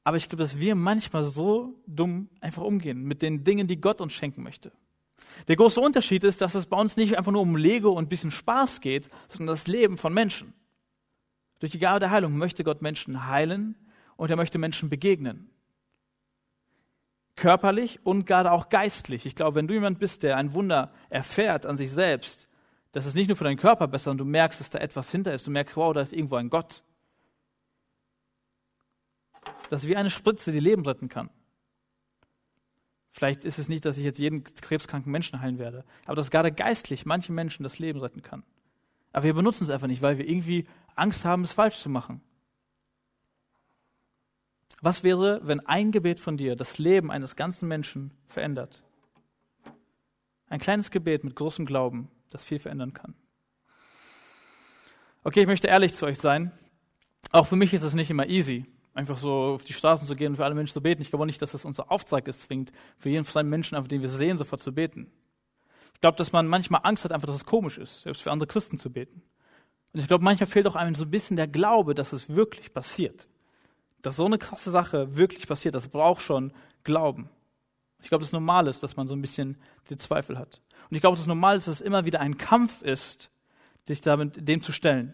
[0.04, 4.02] Aber ich glaube, dass wir manchmal so dumm einfach umgehen mit den Dingen, die Gott
[4.02, 4.72] uns schenken möchte.
[5.48, 8.10] Der große Unterschied ist, dass es bei uns nicht einfach nur um Lego und ein
[8.10, 10.54] bisschen Spaß geht, sondern das Leben von Menschen.
[11.60, 13.76] Durch die Gabe der Heilung möchte Gott Menschen heilen
[14.16, 15.50] und er möchte Menschen begegnen.
[17.36, 19.26] Körperlich und gerade auch geistlich.
[19.26, 22.48] Ich glaube, wenn du jemand bist, der ein Wunder erfährt an sich selbst,
[22.92, 25.34] das ist nicht nur für deinen Körper besser, sondern du merkst, dass da etwas hinter
[25.34, 25.48] ist.
[25.48, 26.84] Du merkst, wow, da ist irgendwo ein Gott.
[29.70, 31.32] Das ist wie eine Spritze, die Leben retten kann.
[33.14, 36.52] Vielleicht ist es nicht, dass ich jetzt jeden krebskranken Menschen heilen werde, aber dass gerade
[36.52, 38.44] geistlich manchen Menschen das Leben retten kann.
[39.12, 42.22] Aber wir benutzen es einfach nicht, weil wir irgendwie Angst haben, es falsch zu machen.
[44.82, 48.84] Was wäre, wenn ein Gebet von dir das Leben eines ganzen Menschen verändert?
[50.48, 53.14] Ein kleines Gebet mit großem Glauben, das viel verändern kann.
[55.24, 56.52] Okay, ich möchte ehrlich zu euch sein.
[57.32, 60.34] Auch für mich ist es nicht immer easy einfach so auf die Straßen zu gehen
[60.34, 61.02] und für alle Menschen zu beten.
[61.02, 64.02] Ich glaube nicht, dass das unser Auftrag ist, zwingt, für jeden freien Menschen, auf den
[64.02, 65.12] wir sehen, sofort zu beten.
[65.94, 68.48] Ich glaube, dass man manchmal Angst hat, einfach, dass es komisch ist, selbst für andere
[68.48, 69.22] Christen zu beten.
[69.94, 72.74] Und ich glaube, manchmal fehlt auch einem so ein bisschen der Glaube, dass es wirklich
[72.74, 73.28] passiert.
[74.02, 76.52] Dass so eine krasse Sache wirklich passiert, das braucht schon
[76.84, 77.30] Glauben.
[78.02, 79.58] Ich glaube, dass es normal ist, dass man so ein bisschen
[79.90, 80.62] die Zweifel hat.
[80.90, 83.30] Und ich glaube, dass es normal ist, dass es immer wieder ein Kampf ist,
[83.88, 85.14] sich damit, dem zu stellen.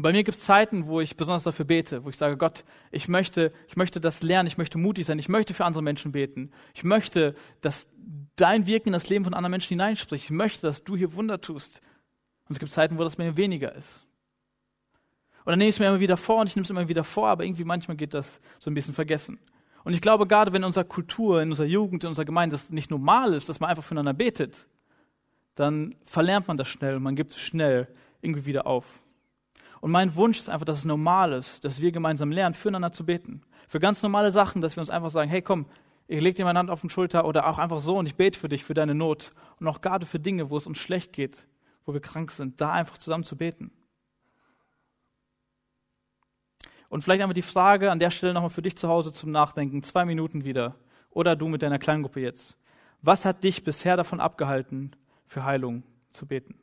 [0.00, 2.64] Und bei mir gibt es Zeiten, wo ich besonders dafür bete, wo ich sage, Gott,
[2.90, 6.12] ich möchte, ich möchte das lernen, ich möchte mutig sein, ich möchte für andere Menschen
[6.12, 6.52] beten.
[6.72, 7.86] Ich möchte, dass
[8.34, 10.24] dein Wirken in das Leben von anderen Menschen hineinspricht.
[10.24, 11.82] Ich möchte, dass du hier Wunder tust.
[12.48, 14.06] Und es gibt Zeiten, wo das mir weniger ist.
[15.44, 17.04] Und dann nehme ich es mir immer wieder vor und ich nehme es immer wieder
[17.04, 19.38] vor, aber irgendwie manchmal geht das so ein bisschen vergessen.
[19.84, 22.70] Und ich glaube, gerade wenn in unserer Kultur, in unserer Jugend, in unserer Gemeinde das
[22.70, 24.66] nicht normal ist, dass man einfach füreinander betet,
[25.56, 27.86] dann verlernt man das schnell und man gibt es schnell
[28.22, 29.02] irgendwie wieder auf.
[29.80, 33.04] Und mein Wunsch ist einfach, dass es normal ist, dass wir gemeinsam lernen, füreinander zu
[33.04, 33.42] beten.
[33.68, 35.66] Für ganz normale Sachen, dass wir uns einfach sagen, hey komm,
[36.06, 38.38] ich lege dir meine Hand auf die Schulter oder auch einfach so und ich bete
[38.38, 41.46] für dich, für deine Not und auch gerade für Dinge, wo es uns schlecht geht,
[41.86, 43.70] wo wir krank sind, da einfach zusammen zu beten.
[46.88, 49.84] Und vielleicht einfach die Frage an der Stelle nochmal für dich zu Hause zum Nachdenken,
[49.84, 50.74] zwei Minuten wieder,
[51.10, 52.56] oder du mit deiner Kleingruppe jetzt.
[53.02, 56.58] Was hat dich bisher davon abgehalten, für Heilung zu beten?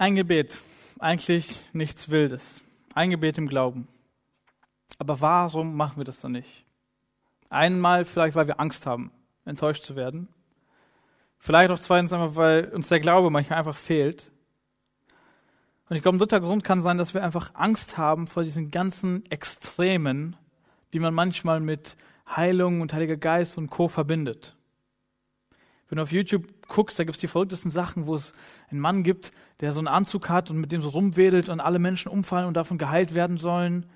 [0.00, 0.62] Ein Gebet,
[0.98, 2.62] eigentlich nichts Wildes.
[2.94, 3.86] Ein Gebet im Glauben.
[4.98, 6.64] Aber warum machen wir das dann nicht?
[7.50, 9.12] Einmal vielleicht, weil wir Angst haben,
[9.44, 10.28] enttäuscht zu werden.
[11.36, 14.32] Vielleicht auch zweitens einmal, weil uns der Glaube manchmal einfach fehlt.
[15.90, 18.70] Und ich glaube, ein dritter Grund kann sein, dass wir einfach Angst haben vor diesen
[18.70, 20.34] ganzen Extremen,
[20.94, 23.86] die man manchmal mit Heilung und Heiliger Geist und Co.
[23.86, 24.56] verbindet.
[25.90, 28.32] Wenn du auf YouTube guckst, da gibt es die verrücktesten Sachen, wo es
[28.70, 31.80] einen Mann gibt, der so einen Anzug hat und mit dem so rumwedelt und alle
[31.80, 33.86] Menschen umfallen und davon geheilt werden sollen.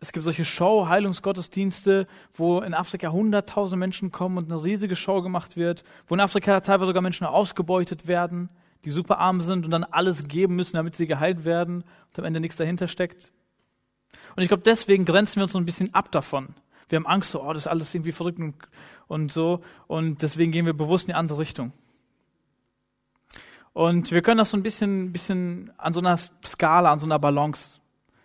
[0.00, 5.56] Es gibt solche Show-Heilungsgottesdienste, wo in Afrika hunderttausend Menschen kommen und eine riesige Show gemacht
[5.56, 8.48] wird, wo in Afrika teilweise sogar Menschen ausgebeutet werden,
[8.84, 12.24] die super arm sind und dann alles geben müssen, damit sie geheilt werden und am
[12.24, 13.32] Ende nichts dahinter steckt.
[14.36, 16.54] Und ich glaube, deswegen grenzen wir uns so ein bisschen ab davon.
[16.90, 18.54] Wir haben Angst, so, oh, das ist alles irgendwie verrückt und,
[19.08, 19.62] und so.
[19.86, 21.72] Und deswegen gehen wir bewusst in die andere Richtung.
[23.72, 27.18] Und wir können das so ein bisschen, bisschen an so einer Skala, an so einer
[27.18, 27.78] Balance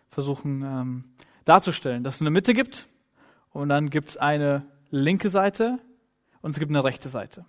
[0.09, 1.03] versuchen ähm,
[1.43, 2.87] darzustellen, dass es eine Mitte gibt
[3.51, 5.79] und dann gibt es eine linke Seite
[6.41, 7.45] und es gibt eine rechte Seite.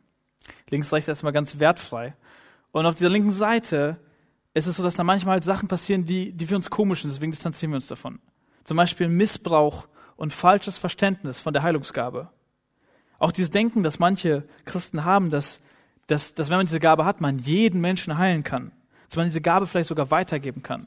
[0.68, 2.14] Links, rechts erstmal ganz wertfrei.
[2.72, 3.98] Und auf dieser linken Seite
[4.52, 7.12] ist es so, dass da manchmal halt Sachen passieren, die, die für uns komisch sind,
[7.12, 8.20] deswegen distanzieren wir uns davon.
[8.64, 12.30] Zum Beispiel Missbrauch und falsches Verständnis von der Heilungsgabe.
[13.18, 15.60] Auch dieses Denken, das manche Christen haben, dass,
[16.06, 18.72] dass, dass wenn man diese Gabe hat, man jeden Menschen heilen kann.
[19.08, 20.86] Dass man diese Gabe vielleicht sogar weitergeben kann.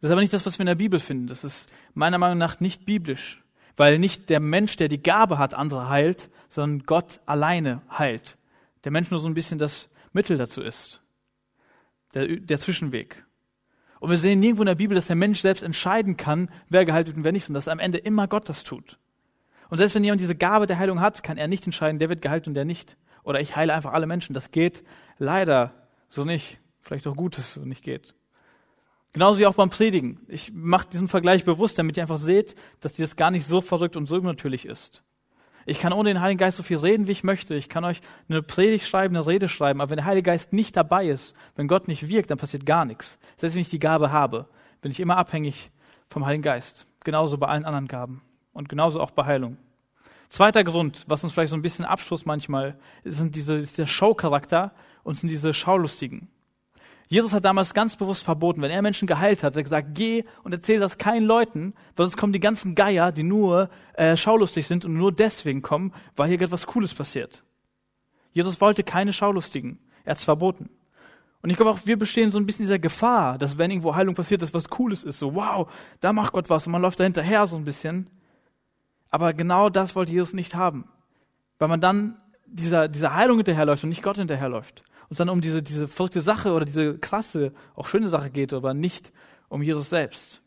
[0.00, 1.26] Das ist aber nicht das, was wir in der Bibel finden.
[1.26, 3.42] Das ist meiner Meinung nach nicht biblisch.
[3.76, 8.36] Weil nicht der Mensch, der die Gabe hat, andere heilt, sondern Gott alleine heilt.
[8.84, 11.00] Der Mensch nur so ein bisschen das Mittel dazu ist.
[12.14, 13.24] Der, der Zwischenweg.
[14.02, 17.06] Und wir sehen nirgendwo in der Bibel, dass der Mensch selbst entscheiden kann, wer geheilt
[17.06, 18.98] wird und wer nicht, sondern dass am Ende immer Gott das tut.
[19.70, 22.20] Und selbst wenn jemand diese Gabe der Heilung hat, kann er nicht entscheiden, der wird
[22.20, 22.96] geheilt und der nicht.
[23.22, 24.34] Oder ich heile einfach alle Menschen.
[24.34, 24.82] Das geht
[25.18, 25.72] leider
[26.08, 26.58] so nicht.
[26.80, 28.16] Vielleicht auch gut, dass es so nicht geht.
[29.12, 30.18] Genauso wie auch beim Predigen.
[30.26, 33.94] Ich mache diesen Vergleich bewusst, damit ihr einfach seht, dass dieses gar nicht so verrückt
[33.94, 35.04] und so übernatürlich ist.
[35.66, 37.54] Ich kann ohne den Heiligen Geist so viel reden, wie ich möchte.
[37.54, 40.76] Ich kann euch eine Predigt schreiben, eine Rede schreiben, aber wenn der Heilige Geist nicht
[40.76, 43.18] dabei ist, wenn Gott nicht wirkt, dann passiert gar nichts.
[43.36, 44.46] Selbst wenn ich die Gabe habe,
[44.80, 45.70] bin ich immer abhängig
[46.08, 46.86] vom Heiligen Geist.
[47.04, 48.22] Genauso bei allen anderen Gaben
[48.52, 49.56] und genauso auch bei Heilung.
[50.28, 54.72] Zweiter Grund, was uns vielleicht so ein bisschen Abschluss manchmal, sind diese, ist der Showcharakter
[55.02, 56.28] und sind diese Schaulustigen.
[57.12, 60.24] Jesus hat damals ganz bewusst verboten, wenn er Menschen geheilt hat, hat er gesagt, geh
[60.44, 64.66] und erzähl das keinen Leuten, weil sonst kommen die ganzen Geier, die nur äh, schaulustig
[64.66, 67.44] sind und nur deswegen kommen, weil hier etwas Cooles passiert.
[68.32, 69.78] Jesus wollte keine Schaulustigen.
[70.04, 70.70] Er hat es verboten.
[71.42, 74.14] Und ich glaube auch, wir bestehen so ein bisschen dieser Gefahr, dass wenn irgendwo Heilung
[74.14, 75.18] passiert, dass was Cooles ist.
[75.18, 75.70] So, wow,
[76.00, 78.08] da macht Gott was und man läuft da hinterher so ein bisschen.
[79.10, 80.88] Aber genau das wollte Jesus nicht haben.
[81.58, 85.62] Weil man dann dieser, dieser Heilung hinterherläuft und nicht Gott hinterherläuft es dann um diese,
[85.62, 89.12] diese verrückte Sache oder diese krasse, auch schöne Sache geht, aber nicht
[89.48, 90.42] um Jesus selbst.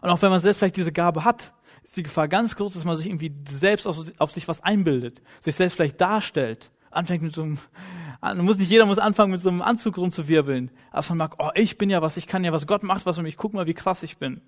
[0.00, 1.52] Und auch wenn man selbst vielleicht diese Gabe hat,
[1.82, 5.22] ist die Gefahr ganz groß, dass man sich irgendwie selbst auf, auf sich was einbildet,
[5.40, 7.58] sich selbst vielleicht darstellt, anfängt mit so einem,
[8.44, 11.78] muss nicht jeder muss anfangen mit so einem Anzug rumzuwirbeln, aber man mag, oh, ich
[11.78, 13.74] bin ja was, ich kann ja was, Gott macht was und ich guck mal, wie
[13.74, 14.42] krass ich bin.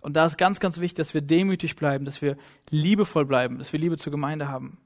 [0.00, 2.36] Und da ist ganz, ganz wichtig, dass wir demütig bleiben, dass wir
[2.70, 4.78] liebevoll bleiben, dass wir Liebe zur Gemeinde haben.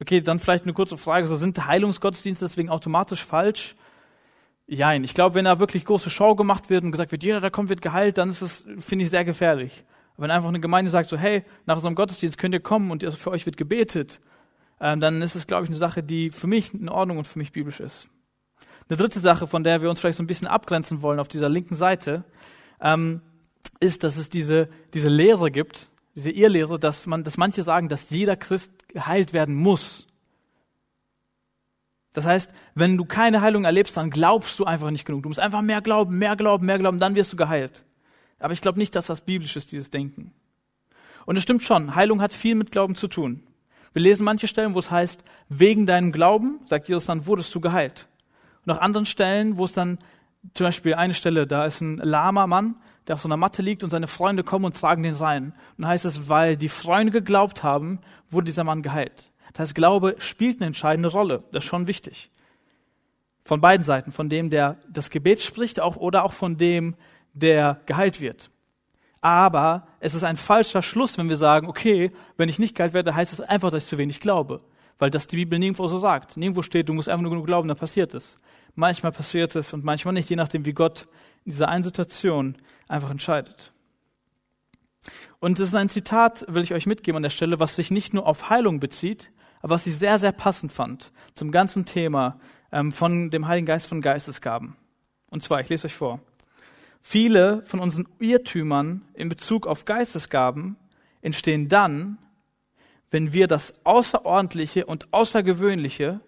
[0.00, 1.26] Okay, dann vielleicht eine kurze Frage.
[1.26, 3.74] So sind Heilungsgottesdienste deswegen automatisch falsch?
[4.66, 5.02] Jein.
[5.02, 7.68] Ich glaube, wenn da wirklich große Show gemacht wird und gesagt wird, jeder, der kommt,
[7.68, 9.84] wird geheilt, dann ist es, finde ich, sehr gefährlich.
[10.18, 13.30] wenn einfach eine Gemeinde sagt so, hey, nach einem Gottesdienst könnt ihr kommen und für
[13.30, 14.20] euch wird gebetet,
[14.80, 17.38] ähm, dann ist es, glaube ich, eine Sache, die für mich in Ordnung und für
[17.38, 18.08] mich biblisch ist.
[18.88, 21.48] Eine dritte Sache, von der wir uns vielleicht so ein bisschen abgrenzen wollen auf dieser
[21.48, 22.24] linken Seite,
[22.80, 23.22] ähm,
[23.80, 28.10] ist, dass es diese, diese Lehre gibt, diese Irrlehre, dass man, dass manche sagen, dass
[28.10, 30.08] jeder Christ geheilt werden muss.
[32.12, 35.22] Das heißt, wenn du keine Heilung erlebst, dann glaubst du einfach nicht genug.
[35.22, 37.84] Du musst einfach mehr glauben, mehr glauben, mehr glauben, dann wirst du geheilt.
[38.40, 40.32] Aber ich glaube nicht, dass das biblisch ist, dieses Denken.
[41.26, 43.44] Und es stimmt schon, Heilung hat viel mit Glauben zu tun.
[43.92, 47.60] Wir lesen manche Stellen, wo es heißt, wegen deinem Glauben, sagt Jesus dann, wurdest du
[47.60, 48.08] geheilt.
[48.66, 49.98] Und auch anderen Stellen, wo es dann,
[50.54, 52.74] zum Beispiel eine Stelle, da ist ein lahmer Mann,
[53.08, 55.44] der auf so einer Matte liegt und seine Freunde kommen und tragen den rein.
[55.44, 59.32] Und dann heißt es, weil die Freunde geglaubt haben, wurde dieser Mann geheilt.
[59.54, 61.42] Das heißt, Glaube spielt eine entscheidende Rolle.
[61.50, 62.30] Das ist schon wichtig.
[63.44, 66.96] Von beiden Seiten, von dem, der das Gebet spricht, auch, oder auch von dem,
[67.32, 68.50] der geheilt wird.
[69.22, 73.14] Aber es ist ein falscher Schluss, wenn wir sagen, okay, wenn ich nicht geheilt werde,
[73.14, 74.60] heißt es einfach, dass ich zu wenig glaube.
[74.98, 76.36] Weil das die Bibel nirgendwo so sagt.
[76.36, 78.38] Nirgendwo steht, du musst einfach nur genug glauben, dann passiert es.
[78.74, 81.08] Manchmal passiert es und manchmal nicht, je nachdem, wie Gott
[81.48, 82.56] in dieser einen Situation
[82.88, 83.72] einfach entscheidet.
[85.40, 88.12] Und das ist ein Zitat, will ich euch mitgeben an der Stelle, was sich nicht
[88.12, 89.32] nur auf Heilung bezieht,
[89.62, 92.38] aber was ich sehr, sehr passend fand zum ganzen Thema
[92.70, 94.76] ähm, von dem Heiligen Geist von Geistesgaben.
[95.30, 96.20] Und zwar, ich lese euch vor.
[97.00, 100.76] Viele von unseren Irrtümern in Bezug auf Geistesgaben
[101.22, 102.18] entstehen dann,
[103.10, 106.20] wenn wir das Außerordentliche und Außergewöhnliche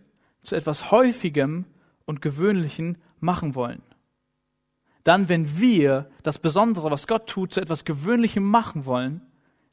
[0.45, 1.67] zu etwas Häufigem
[2.07, 3.83] und Gewöhnlichen machen wollen.
[5.11, 9.23] Dann, wenn wir das Besondere, was Gott tut, zu etwas Gewöhnlichem machen wollen,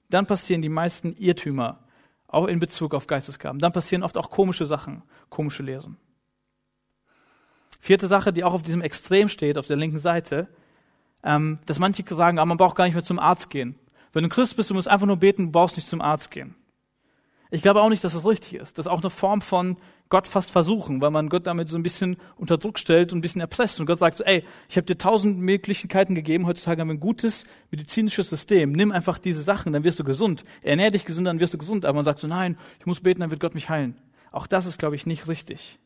[0.09, 1.83] dann passieren die meisten Irrtümer,
[2.27, 3.59] auch in Bezug auf Geistesgaben.
[3.59, 5.97] Dann passieren oft auch komische Sachen, komische Lehren.
[7.79, 10.47] Vierte Sache, die auch auf diesem Extrem steht, auf der linken Seite,
[11.23, 13.75] ähm, dass manche sagen, ah, man braucht gar nicht mehr zum Arzt gehen.
[14.13, 16.55] Wenn du Christ bist, du musst einfach nur beten, du brauchst nicht zum Arzt gehen.
[17.51, 18.79] Ich glaube auch nicht, dass das richtig ist.
[18.79, 19.77] Das ist auch eine Form von
[20.09, 23.21] Gott fast versuchen, weil man Gott damit so ein bisschen unter Druck stellt und ein
[23.21, 23.79] bisschen erpresst.
[23.79, 26.99] Und Gott sagt so, ey, ich habe dir tausend Möglichkeiten gegeben, heutzutage haben wir ein
[26.99, 28.71] gutes medizinisches System.
[28.71, 30.45] Nimm einfach diese Sachen, dann wirst du gesund.
[30.61, 31.85] Ernähr dich gesund, dann wirst du gesund.
[31.85, 33.97] Aber man sagt so, nein, ich muss beten, dann wird Gott mich heilen.
[34.31, 35.79] Auch das ist, glaube ich, nicht richtig.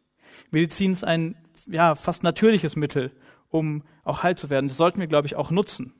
[0.52, 1.36] Medizin ist ein
[1.68, 3.12] ja, fast natürliches Mittel,
[3.50, 4.68] um auch heil zu werden.
[4.68, 5.94] Das sollten wir, glaube ich, auch nutzen.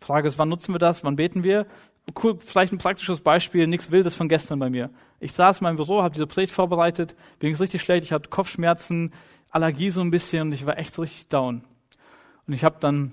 [0.00, 1.04] Frage ist, wann nutzen wir das?
[1.04, 1.66] Wann beten wir?
[2.22, 4.90] Cool, vielleicht ein praktisches Beispiel, nichts Wildes von gestern bei mir.
[5.20, 8.12] Ich saß in meinem Büro, habe diese Predigt vorbereitet, mir ging es richtig schlecht, ich
[8.12, 9.12] hatte Kopfschmerzen,
[9.50, 11.62] Allergie so ein bisschen und ich war echt so richtig down.
[12.46, 13.12] Und ich habe dann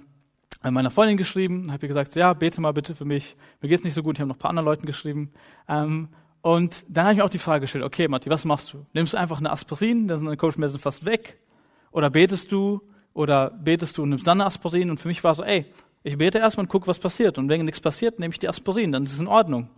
[0.63, 3.35] meiner Freundin geschrieben, habe ihr gesagt, ja, bete mal bitte für mich.
[3.61, 5.31] Mir geht's nicht so gut, ich habe noch ein paar anderen Leuten geschrieben.
[5.67, 6.09] Ähm,
[6.41, 8.85] und dann habe ich mir auch die Frage gestellt, okay, Matti, was machst du?
[8.93, 11.39] Nimmst du einfach eine Aspirin, dann sind deine Kopfschmerzen fast weg?
[11.91, 12.81] Oder betest du?
[13.13, 14.89] Oder betest du und nimmst dann eine Aspirin?
[14.89, 15.65] Und für mich war so, ey,
[16.07, 17.37] ich bete erstmal und gucke, was passiert.
[17.37, 19.69] Und wenn nichts passiert, nehme ich die Aspirin, dann ist es in Ordnung.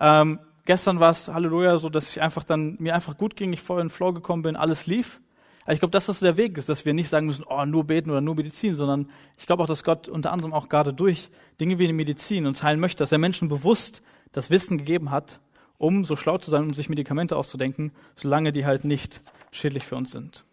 [0.00, 3.60] Ähm, gestern war es, Halleluja, so, dass ich einfach dann, mir einfach gut ging, ich
[3.60, 5.20] voll in den Flow gekommen bin, alles lief.
[5.64, 7.84] Aber ich glaube, dass das der Weg ist, dass wir nicht sagen müssen, oh, nur
[7.84, 11.28] beten oder nur Medizin, sondern ich glaube auch, dass Gott unter anderem auch gerade durch
[11.60, 14.00] Dinge wie die Medizin uns heilen möchte, dass er Menschen bewusst
[14.32, 15.40] das Wissen gegeben hat,
[15.76, 19.96] um so schlau zu sein, um sich Medikamente auszudenken, solange die halt nicht schädlich für
[19.96, 20.44] uns sind.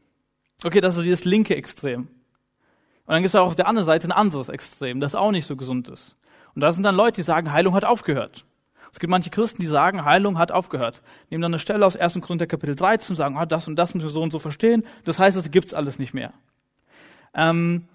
[0.63, 2.07] Okay, das ist so dieses linke Extrem.
[3.05, 5.45] Und dann gibt es auch auf der anderen Seite ein anderes Extrem, das auch nicht
[5.45, 6.17] so gesund ist.
[6.55, 8.45] Und da sind dann Leute, die sagen, Heilung hat aufgehört.
[8.91, 11.01] Es gibt manche Christen, die sagen, Heilung hat aufgehört.
[11.29, 12.21] Nehmen dann eine Stelle aus 1.
[12.21, 14.83] Korinther Kapitel 13 und sagen, ah, das und das müssen wir so und so verstehen.
[15.03, 16.31] Das heißt, es gibt's alles nicht mehr.
[17.33, 17.87] Ähm,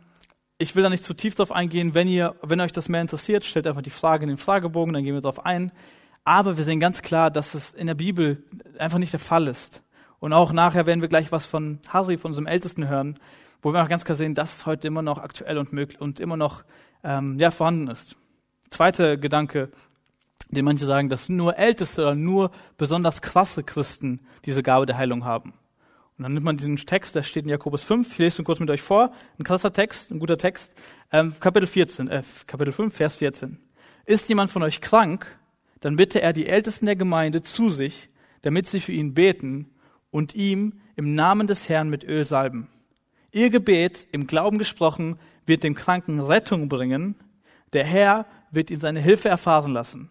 [0.59, 1.94] ich will da nicht zu tief drauf eingehen.
[1.94, 5.05] Wenn ihr, wenn euch das mehr interessiert, stellt einfach die Frage in den Fragebogen, dann
[5.05, 5.71] gehen wir darauf ein.
[6.25, 8.42] Aber wir sehen ganz klar, dass es in der Bibel
[8.79, 9.83] einfach nicht der Fall ist.
[10.18, 13.21] Und auch nachher werden wir gleich was von Harry, von unserem Ältesten hören,
[13.62, 16.21] wo wir auch ganz klar sehen, dass es heute immer noch aktuell und möglich und
[16.21, 16.64] immer noch
[17.03, 18.16] ähm, ja, vorhanden ist.
[18.71, 19.71] Zweiter Gedanke,
[20.51, 25.25] den manche sagen, dass nur Älteste oder nur besonders krasse Christen diese Gabe der Heilung
[25.25, 25.53] haben.
[26.16, 28.59] Und dann nimmt man diesen Text, der steht in Jakobus 5, ich lese ihn kurz
[28.59, 30.73] mit euch vor, ein krasser Text, ein guter Text,
[31.12, 33.59] ähm, Kapitel 14, äh, Kapitel 5, Vers 14.
[34.05, 35.38] Ist jemand von euch krank,
[35.81, 38.11] dann bitte er die Ältesten der Gemeinde zu sich,
[38.42, 39.71] damit sie für ihn beten
[40.11, 42.68] und ihm im Namen des Herrn mit Öl salben.
[43.38, 47.14] Ihr Gebet, im Glauben gesprochen, wird dem Kranken Rettung bringen.
[47.72, 50.11] Der Herr wird ihm seine Hilfe erfahren lassen.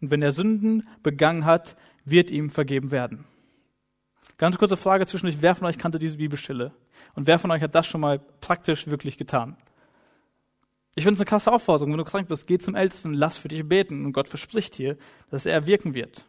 [0.00, 3.26] Und wenn er Sünden begangen hat, wird ihm vergeben werden.
[4.38, 5.40] Ganz kurze Frage zwischendurch.
[5.40, 6.72] Wer von euch kannte diese Bibelstelle?
[7.14, 9.56] Und wer von euch hat das schon mal praktisch wirklich getan?
[10.96, 11.92] Ich finde es eine krasse Aufforderung.
[11.92, 14.04] Wenn du krank bist, geh zum Ältesten lass für dich beten.
[14.04, 14.96] Und Gott verspricht dir,
[15.30, 16.26] dass er wirken wird.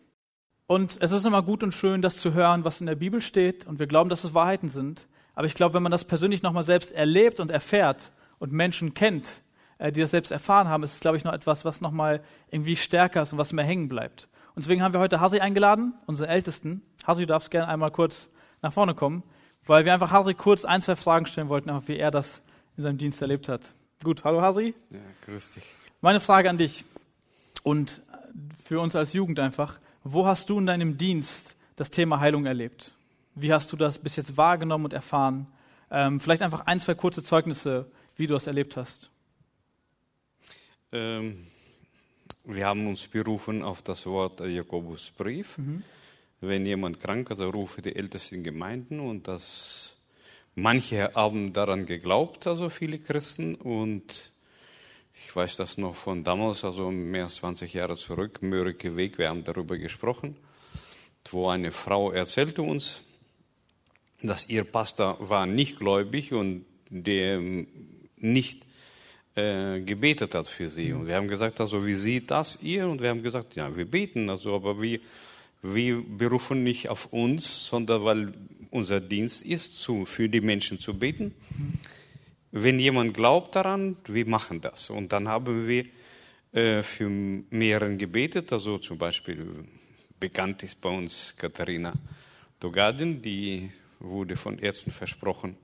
[0.67, 3.65] Und es ist immer gut und schön, das zu hören, was in der Bibel steht.
[3.65, 5.07] Und wir glauben, dass es Wahrheiten sind.
[5.35, 9.41] Aber ich glaube, wenn man das persönlich nochmal selbst erlebt und erfährt und Menschen kennt,
[9.77, 12.75] äh, die das selbst erfahren haben, ist es, glaube ich, noch etwas, was nochmal irgendwie
[12.75, 14.27] stärker ist und was mehr hängen bleibt.
[14.55, 16.81] Und deswegen haben wir heute Hasi eingeladen, unseren Ältesten.
[17.05, 18.29] Hasi, du darfst gerne einmal kurz
[18.61, 19.23] nach vorne kommen,
[19.65, 22.41] weil wir einfach Hasi kurz ein, zwei Fragen stellen wollten, einfach wie er das
[22.77, 23.73] in seinem Dienst erlebt hat.
[24.03, 24.73] Gut, hallo Hasi.
[24.91, 25.63] Ja, grüß dich.
[26.01, 26.85] Meine Frage an dich
[27.63, 28.01] und
[28.63, 29.79] für uns als Jugend einfach.
[30.03, 32.94] Wo hast du in deinem Dienst das Thema Heilung erlebt?
[33.35, 35.47] Wie hast du das bis jetzt wahrgenommen und erfahren?
[35.91, 39.11] Ähm, vielleicht einfach ein, zwei kurze Zeugnisse, wie du das erlebt hast.
[40.91, 41.45] Ähm,
[42.45, 45.57] wir haben uns berufen auf das Wort Jakobusbrief.
[45.57, 45.83] Mhm.
[46.41, 49.97] Wenn jemand krank ist, rufe die ältesten Gemeinden und das
[50.53, 53.55] Manche haben daran geglaubt, also viele Christen.
[53.55, 54.31] Und
[55.13, 59.29] ich weiß das noch von damals, also mehr als 20 Jahre zurück, Mörike Weg, wir
[59.29, 60.37] haben darüber gesprochen,
[61.29, 63.01] wo eine Frau erzählte uns,
[64.27, 67.41] dass ihr Pastor war nicht gläubig und der
[68.17, 68.65] nicht
[69.35, 70.93] äh, gebetet hat für sie.
[70.93, 72.87] Und wir haben gesagt, also wie sieht das ihr?
[72.87, 74.99] Und wir haben gesagt, ja, wir beten, also aber wir,
[75.61, 78.31] wir berufen nicht auf uns, sondern weil
[78.71, 81.33] unser Dienst ist, zu, für die Menschen zu beten.
[82.51, 84.89] Wenn jemand glaubt daran, wir machen das.
[84.89, 85.85] Und dann haben wir
[86.53, 89.65] äh, für mehreren gebetet, also zum Beispiel
[90.19, 91.93] bekannt ist bei uns Katharina
[92.59, 93.69] Dogadin, die
[94.05, 95.57] wurde von Ärzten versprochen,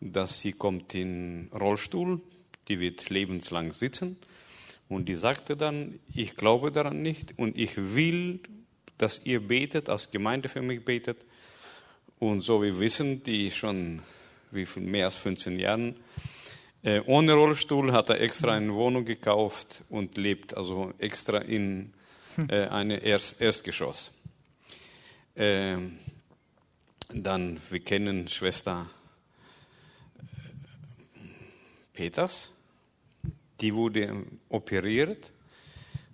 [0.00, 2.20] dass sie kommt in Rollstuhl,
[2.68, 4.16] die wird lebenslang sitzen.
[4.88, 8.40] Und die sagte dann, ich glaube daran nicht und ich will,
[8.98, 11.24] dass ihr betet, als Gemeinde für mich betet.
[12.18, 14.02] Und so wie wir wissen, die schon
[14.50, 15.96] wie viel, mehr als 15 Jahren
[16.82, 21.94] äh, ohne Rollstuhl, hat er extra eine Wohnung gekauft und lebt also extra in
[22.48, 24.12] äh, einem Erst, Erstgeschoss.
[25.34, 25.76] Äh,
[27.14, 28.88] dann, wir kennen Schwester
[30.18, 30.22] äh,
[31.92, 32.50] Peters,
[33.60, 35.32] die wurde operiert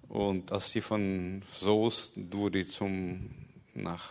[0.09, 3.31] und als sie von Soos wurde zum
[3.75, 4.09] nach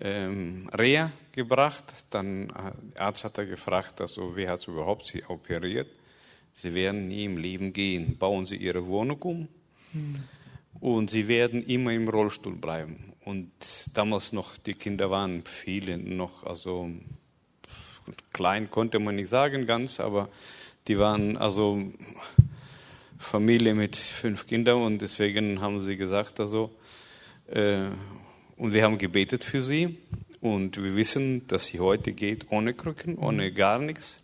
[0.00, 5.24] ähm, Reha gebracht, dann der äh, Arzt hat er gefragt, also wer hat überhaupt sie
[5.24, 5.88] operiert?
[6.52, 8.16] Sie werden nie im Leben gehen.
[8.16, 9.48] Bauen Sie Ihre Wohnung um
[9.92, 10.14] hm.
[10.80, 13.13] und Sie werden immer im Rollstuhl bleiben.
[13.24, 13.50] Und
[13.94, 16.90] damals noch, die Kinder waren viele noch, also
[18.32, 20.28] klein konnte man nicht sagen ganz, aber
[20.88, 21.80] die waren also
[23.18, 26.70] Familie mit fünf Kindern und deswegen haben sie gesagt, also,
[27.46, 27.86] äh,
[28.56, 29.98] und wir haben gebetet für sie.
[30.40, 34.20] Und wir wissen, dass sie heute geht ohne Krücken, ohne gar nichts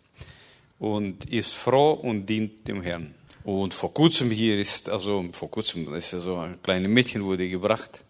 [0.77, 3.15] und ist froh und dient dem Herrn.
[3.43, 7.49] Und vor kurzem hier ist, also vor kurzem ist ja so ein kleines Mädchen wurde
[7.49, 8.03] gebracht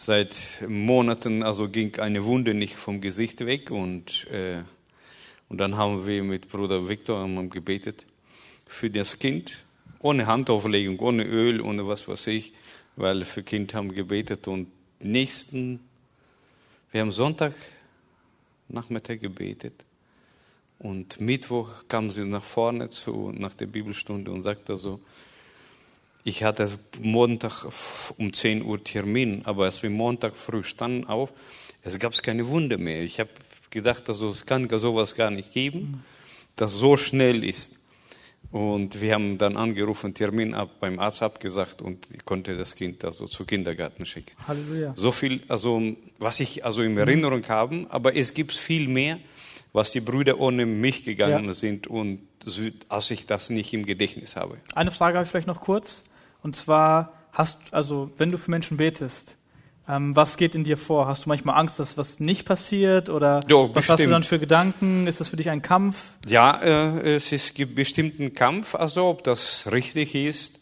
[0.00, 4.62] Seit Monaten also ging eine Wunde nicht vom Gesicht weg und, äh,
[5.48, 8.06] und dann haben wir mit Bruder Viktor gebetet
[8.68, 9.58] für das Kind,
[9.98, 12.52] ohne Handauflegung, ohne Öl, ohne was weiß ich,
[12.94, 14.68] weil für Kind haben gebetet und
[15.00, 15.80] nächsten,
[16.92, 17.54] wir haben Sonntag
[18.68, 19.84] Nachmittag gebetet
[20.78, 25.00] und Mittwoch kam sie nach vorne zu, nach der Bibelstunde und sagte so,
[26.24, 27.66] ich hatte Montag
[28.18, 31.32] um 10 Uhr Termin, aber als wir Montag früh standen auf,
[31.82, 33.02] es gab keine Wunde mehr.
[33.02, 33.30] Ich habe
[33.70, 36.04] gedacht, also, es kann sowas gar nicht geben,
[36.56, 37.78] das so schnell ist.
[38.50, 43.04] Und wir haben dann angerufen, Termin ab, beim Arzt abgesagt und ich konnte das Kind
[43.04, 44.32] also zu Kindergarten schicken.
[44.46, 44.94] Halleluja.
[44.96, 45.82] So viel, also
[46.18, 47.48] was ich also in Erinnerung mhm.
[47.48, 49.18] habe, aber es gibt viel mehr,
[49.74, 51.52] was die Brüder ohne mich gegangen ja.
[51.52, 52.20] sind und
[52.88, 54.56] als ich das nicht im Gedächtnis habe.
[54.74, 56.04] Eine Frage habe ich vielleicht noch kurz.
[56.42, 59.36] Und zwar hast, also wenn du für Menschen betest,
[59.88, 61.06] ähm, was geht in dir vor?
[61.06, 64.38] Hast du manchmal Angst, dass was nicht passiert oder jo, was hast du dann für
[64.38, 65.06] Gedanken?
[65.06, 65.96] Ist das für dich ein Kampf?
[66.26, 70.60] Ja, äh, es ist gibt bestimmt einen Kampf, also ob das richtig ist,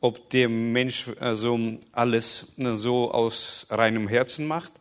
[0.00, 1.58] ob der Mensch also
[1.92, 4.72] alles so aus reinem Herzen macht,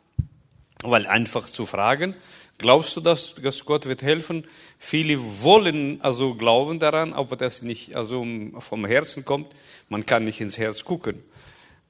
[0.83, 2.13] weil einfach zu fragen,
[2.57, 4.45] Glaubst du, dass, dass Gott wird helfen?
[4.77, 8.25] Viele wollen also glauben daran, aber das nicht also
[8.59, 9.53] vom Herzen kommt.
[9.89, 11.23] Man kann nicht ins Herz gucken.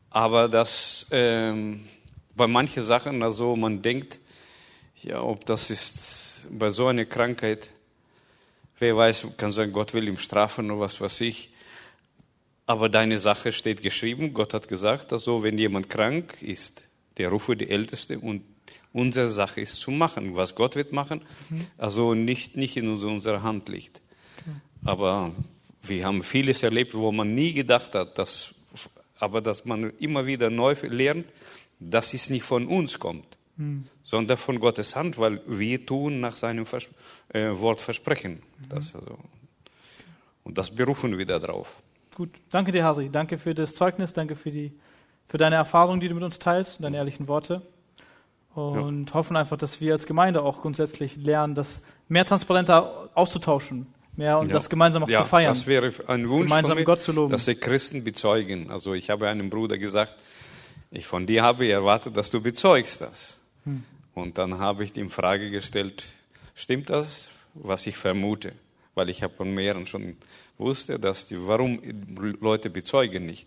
[0.09, 1.83] Aber das ähm,
[2.35, 4.19] bei manchen Sachen, also man denkt,
[5.01, 7.69] ja, ob das ist bei so einer Krankheit,
[8.79, 11.49] wer weiß, kann sagen, Gott will ihm strafen oder was weiß ich.
[12.65, 14.33] Aber deine Sache steht geschrieben.
[14.33, 18.43] Gott hat gesagt, also wenn jemand krank ist, der rufe die Älteste und
[18.93, 20.35] Unsere Sache ist zu machen.
[20.35, 21.65] Was Gott wird machen, mhm.
[21.77, 24.01] also nicht, nicht in unserer Hand liegt.
[24.39, 24.55] Okay.
[24.85, 25.31] Aber
[25.81, 28.55] wir haben vieles erlebt, wo man nie gedacht hat, dass,
[29.19, 31.31] aber dass man immer wieder neu lernt,
[31.79, 33.85] dass es nicht von uns kommt, mhm.
[34.03, 36.88] sondern von Gottes Hand, weil wir tun nach seinem Vers
[37.33, 38.33] äh, Wort versprechen.
[38.33, 38.69] Mhm.
[38.69, 39.17] Das also,
[40.43, 41.75] und das berufen wir darauf.
[42.15, 43.09] Gut, danke dir, Hasi.
[43.11, 44.71] Danke für das Zeugnis, danke für, die,
[45.27, 47.61] für deine Erfahrung, die du mit uns teilst und deine ehrlichen Worte
[48.57, 49.13] und ja.
[49.13, 53.85] hoffen einfach, dass wir als Gemeinde auch grundsätzlich lernen, das mehr transparenter auszutauschen,
[54.15, 54.53] mehr und ja.
[54.53, 55.51] das gemeinsam auch ja, zu feiern.
[55.51, 57.31] Das wäre ein Wunsch gemeinsam von mir, Gott zu loben.
[57.31, 58.71] dass die Christen bezeugen.
[58.71, 60.15] Also ich habe einem Bruder gesagt,
[60.89, 63.37] ich von dir habe erwartet, dass du bezeugst das.
[63.65, 63.83] Hm.
[64.15, 66.11] Und dann habe ich ihm Frage gestellt,
[66.55, 68.53] stimmt das, was ich vermute?
[68.95, 70.17] Weil ich habe von mehreren schon
[70.57, 71.79] wusste, dass die, warum
[72.41, 73.45] Leute bezeugen nicht.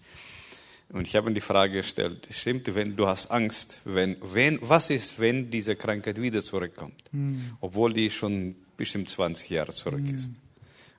[0.93, 4.91] Und ich habe ihm die Frage gestellt, stimmt, wenn du hast Angst, wenn, wenn, was
[4.91, 7.01] ist, wenn diese Krankheit wieder zurückkommt?
[7.13, 7.53] Mhm.
[7.61, 10.15] Obwohl die schon bestimmt 20 Jahre zurück mhm.
[10.15, 10.33] ist.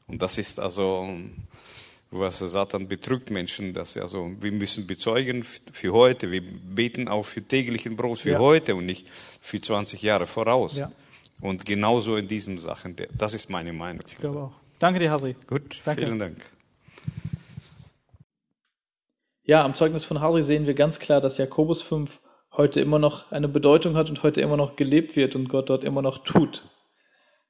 [0.07, 1.09] Und das ist also,
[2.09, 7.41] was Satan betrügt Menschen, dass also, wir müssen bezeugen für heute, wir beten auch für
[7.41, 8.39] täglichen Brot für ja.
[8.39, 9.07] heute und nicht
[9.41, 10.77] für 20 Jahre voraus.
[10.77, 10.91] Ja.
[11.41, 14.03] Und genauso in diesen Sachen, das ist meine Meinung.
[14.07, 14.53] Ich glaube auch.
[14.79, 15.35] Danke dir, Harry.
[15.47, 16.05] Gut, Danke.
[16.05, 16.37] vielen Dank.
[19.43, 22.21] Ja, am Zeugnis von Harry sehen wir ganz klar, dass Jakobus 5
[22.51, 25.83] heute immer noch eine Bedeutung hat und heute immer noch gelebt wird und Gott dort
[25.83, 26.69] immer noch tut.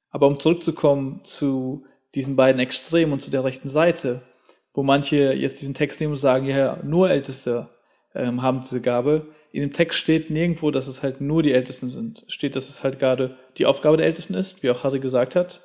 [0.09, 1.85] Aber um zurückzukommen zu
[2.15, 4.21] diesen beiden Extremen und zu der rechten Seite,
[4.73, 7.69] wo manche jetzt diesen Text nehmen und sagen, ja, nur Älteste
[8.15, 9.27] ähm, haben diese Gabe.
[9.51, 12.23] In dem Text steht nirgendwo, dass es halt nur die Ältesten sind.
[12.27, 15.61] Steht, dass es halt gerade die Aufgabe der Ältesten ist, wie auch Harry gesagt hat,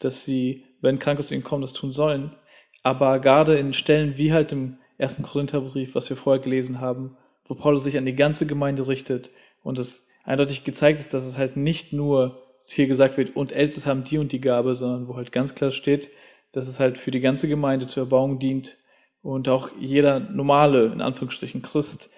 [0.00, 2.34] dass sie, wenn krank zu ihnen kommen, das tun sollen.
[2.82, 7.54] Aber gerade in Stellen wie halt im ersten Korintherbrief, was wir vorher gelesen haben, wo
[7.54, 9.30] Paulus sich an die ganze Gemeinde richtet
[9.62, 13.88] und es eindeutig gezeigt ist, dass es halt nicht nur hier gesagt wird, und Älteste
[13.88, 16.10] haben die und die Gabe, sondern wo halt ganz klar steht,
[16.52, 18.76] dass es halt für die ganze Gemeinde zur Erbauung dient
[19.22, 22.10] und auch jeder normale, in Anführungsstrichen, Christ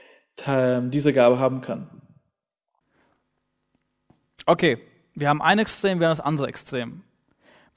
[0.46, 2.02] diese Gabe haben kann.
[4.46, 4.78] Okay,
[5.14, 7.02] wir haben ein Extrem, wir haben das andere Extrem.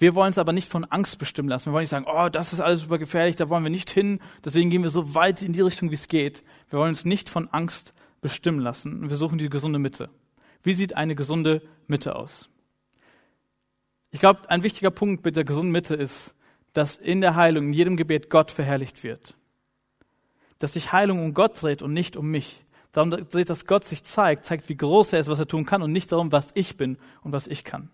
[0.04, 1.68] Wir wollen es aber nicht von Angst bestimmen lassen.
[1.68, 4.20] Wir wollen nicht sagen, oh, das ist alles super gefährlich, da wollen wir nicht hin.
[4.44, 6.44] Deswegen gehen wir so weit in die Richtung, wie es geht.
[6.70, 9.10] Wir wollen uns nicht von Angst bestimmen lassen.
[9.10, 10.10] Wir suchen die gesunde Mitte.
[10.62, 12.50] Wie sieht eine gesunde Mitte aus?
[14.12, 16.36] Ich glaube, ein wichtiger Punkt mit der gesunden Mitte ist,
[16.74, 19.38] dass in der Heilung, in jedem Gebet Gott verherrlicht wird.
[20.60, 22.66] Dass sich Heilung um Gott dreht und nicht um mich.
[22.92, 25.82] Darum dreht, dass Gott sich zeigt, zeigt, wie groß er ist, was er tun kann
[25.82, 27.90] und nicht darum, was ich bin und was ich kann.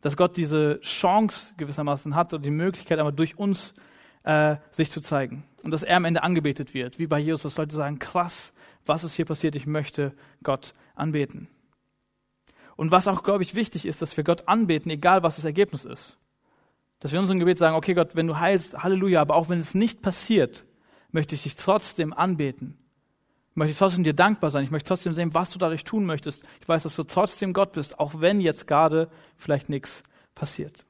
[0.00, 3.74] Dass Gott diese Chance gewissermaßen hat und die Möglichkeit, aber durch uns
[4.22, 5.44] äh, sich zu zeigen.
[5.62, 6.98] Und dass er am Ende angebetet wird.
[6.98, 8.52] Wie bei Jesus sollte sagen, krass,
[8.86, 11.48] was ist hier passiert, ich möchte Gott anbeten.
[12.76, 15.84] Und was auch, glaube ich, wichtig ist, dass wir Gott anbeten, egal was das Ergebnis
[15.84, 16.16] ist.
[17.00, 19.58] Dass wir in unserem Gebet sagen, okay Gott, wenn du heilst, Halleluja, aber auch wenn
[19.58, 20.64] es nicht passiert,
[21.10, 22.78] möchte ich dich trotzdem anbeten.
[23.50, 24.64] Ich möchte trotzdem dir dankbar sein.
[24.64, 26.44] Ich möchte trotzdem sehen, was du dadurch tun möchtest.
[26.60, 30.02] Ich weiß, dass du trotzdem Gott bist, auch wenn jetzt gerade vielleicht nichts
[30.34, 30.86] passiert.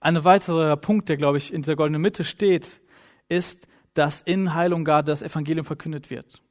[0.00, 2.80] Ein weiterer Punkt, der, glaube ich, in der goldenen Mitte steht,
[3.28, 6.42] ist, dass in Heilung gerade das Evangelium verkündet wird.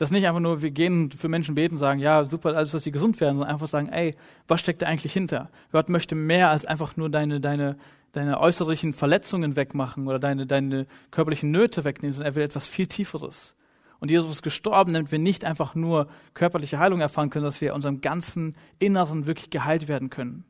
[0.00, 2.84] Dass nicht einfach nur, wir gehen für Menschen beten und sagen, ja, super, alles, dass
[2.84, 4.14] sie gesund werden, sondern einfach sagen, ey,
[4.48, 5.50] was steckt da eigentlich hinter?
[5.72, 7.76] Gott möchte mehr als einfach nur deine, deine,
[8.12, 12.86] deine äußerlichen Verletzungen wegmachen oder deine, deine körperlichen Nöte wegnehmen, sondern er will etwas viel
[12.86, 13.56] Tieferes.
[13.98, 17.60] Und Jesus ist gestorben, damit wir nicht einfach nur körperliche Heilung erfahren können, sondern dass
[17.60, 20.44] wir unserem ganzen Inneren wirklich geheilt werden können.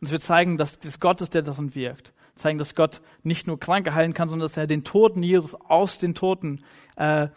[0.00, 2.14] Und dass wir zeigen, dass das Gott ist, der darin wirkt.
[2.36, 5.98] Zeigen, dass Gott nicht nur Kranke heilen kann, sondern dass er den Toten Jesus aus
[5.98, 6.64] den Toten
[6.96, 7.28] äh,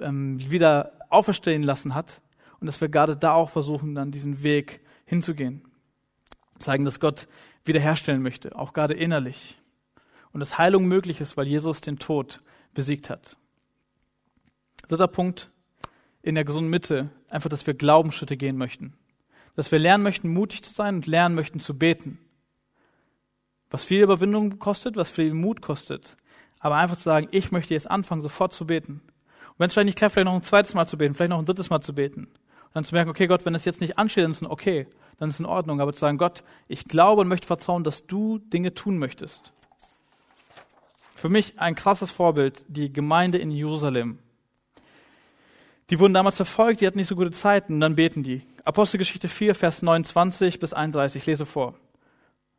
[0.00, 2.22] ähm, wieder auferstehen lassen hat
[2.60, 5.62] und dass wir gerade da auch versuchen, dann diesen Weg hinzugehen.
[6.58, 7.28] Zeigen, dass Gott
[7.64, 9.58] wiederherstellen möchte, auch gerade innerlich.
[10.32, 12.42] Und dass Heilung möglich ist, weil Jesus den Tod
[12.74, 13.36] besiegt hat.
[14.88, 15.50] Dritter Punkt
[16.22, 18.94] in der gesunden Mitte, einfach, dass wir Glaubensschritte gehen möchten.
[19.54, 22.18] Dass wir lernen möchten, mutig zu sein und lernen möchten zu beten.
[23.70, 26.16] Was viel Überwindung kostet, was viel Mut kostet.
[26.58, 29.02] Aber einfach zu sagen, ich möchte jetzt anfangen, sofort zu beten
[29.58, 31.44] wenn es vielleicht nicht klappt, vielleicht noch ein zweites Mal zu beten, vielleicht noch ein
[31.44, 32.24] drittes Mal zu beten.
[32.24, 34.86] Und dann zu merken, okay, Gott, wenn es jetzt nicht ansteht, dann ist es okay,
[35.18, 35.80] dann ist es in Ordnung.
[35.80, 39.52] Aber zu sagen, Gott, ich glaube und möchte vertrauen, dass du Dinge tun möchtest.
[41.14, 44.18] Für mich ein krasses Vorbild, die Gemeinde in Jerusalem.
[45.90, 48.42] Die wurden damals verfolgt, die hatten nicht so gute Zeiten und dann beten die.
[48.64, 51.74] Apostelgeschichte 4, Vers 29 bis 31, ich lese vor.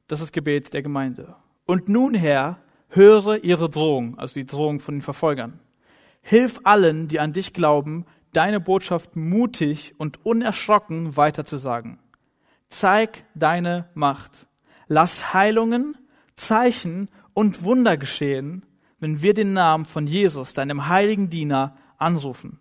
[0.08, 1.36] Das ist Gebet der Gemeinde.
[1.66, 2.58] Und nun, Herr,
[2.90, 5.60] höre ihre Drohung, also die Drohung von den Verfolgern.
[6.22, 12.00] Hilf allen, die an dich glauben, deine Botschaft mutig und unerschrocken weiterzusagen.
[12.70, 14.48] Zeig deine Macht.
[14.88, 15.98] Lass Heilungen,
[16.36, 18.66] Zeichen und Wunder geschehen,
[19.00, 22.60] wenn wir den Namen von Jesus, deinem heiligen Diener, anrufen.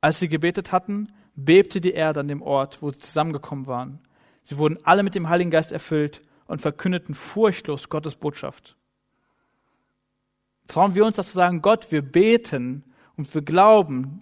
[0.00, 4.00] Als sie gebetet hatten, bebte die Erde an dem Ort, wo sie zusammengekommen waren.
[4.42, 8.76] Sie wurden alle mit dem Heiligen Geist erfüllt und verkündeten furchtlos Gottes Botschaft.
[10.66, 12.84] Trauen wir uns das zu sagen, Gott, wir beten
[13.16, 14.20] und wir glauben,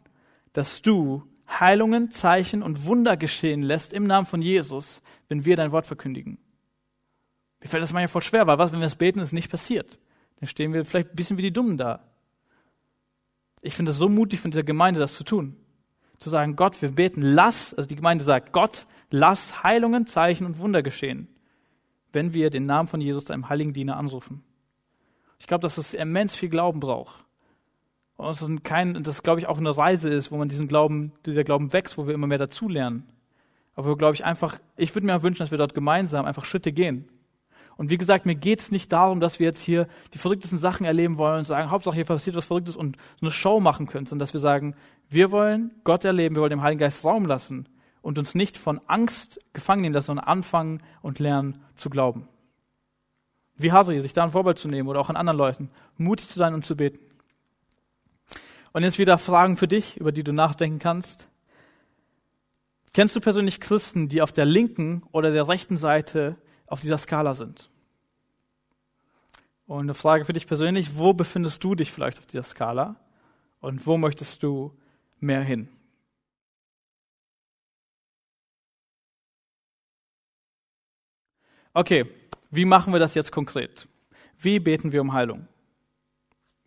[0.52, 5.72] dass du Heilungen, Zeichen und Wunder geschehen lässt im Namen von Jesus, wenn wir dein
[5.72, 6.38] Wort verkündigen.
[7.60, 9.98] Mir fällt das manchmal voll schwer, weil was, wenn wir es beten, ist nicht passiert?
[10.38, 12.00] Dann stehen wir vielleicht ein bisschen wie die Dummen da.
[13.62, 15.56] Ich finde es so mutig von dieser Gemeinde, das zu tun.
[16.18, 20.58] Zu sagen, Gott, wir beten, lass, also die Gemeinde sagt, Gott, lass Heilungen, Zeichen und
[20.58, 21.28] Wunder geschehen,
[22.12, 24.42] wenn wir den Namen von Jesus, deinem heiligen Diener, anrufen.
[25.40, 27.24] Ich glaube, dass es immens viel Glauben braucht.
[28.16, 31.72] Und kein, das, glaube ich, auch eine Reise ist, wo man diesen Glauben, dieser Glauben
[31.72, 33.08] wächst, wo wir immer mehr dazulernen.
[33.74, 37.08] Aber glaube ich, einfach, ich würde mir wünschen, dass wir dort gemeinsam einfach Schritte gehen.
[37.78, 40.84] Und wie gesagt, mir geht es nicht darum, dass wir jetzt hier die verrücktesten Sachen
[40.84, 44.04] erleben wollen und sagen, Hauptsache hier passiert was Verrücktes und so eine Show machen können,
[44.04, 44.74] sondern dass wir sagen,
[45.08, 47.66] wir wollen Gott erleben, wir wollen dem Heiligen Geist Raum lassen
[48.02, 52.28] und uns nicht von Angst gefangen nehmen, sondern anfangen und lernen zu glauben.
[53.62, 56.38] Wie Hasi, sich da ein Vorbild zu nehmen oder auch an anderen Leuten, mutig zu
[56.38, 56.98] sein und zu beten.
[58.72, 61.26] Und jetzt wieder Fragen für dich, über die du nachdenken kannst.
[62.92, 66.36] Kennst du persönlich Christen, die auf der linken oder der rechten Seite
[66.66, 67.70] auf dieser Skala sind?
[69.66, 72.96] Und eine Frage für dich persönlich, wo befindest du dich vielleicht auf dieser Skala
[73.60, 74.76] und wo möchtest du
[75.20, 75.68] mehr hin?
[81.72, 82.04] Okay,
[82.50, 83.88] wie machen wir das jetzt konkret?
[84.38, 85.46] Wie beten wir um Heilung?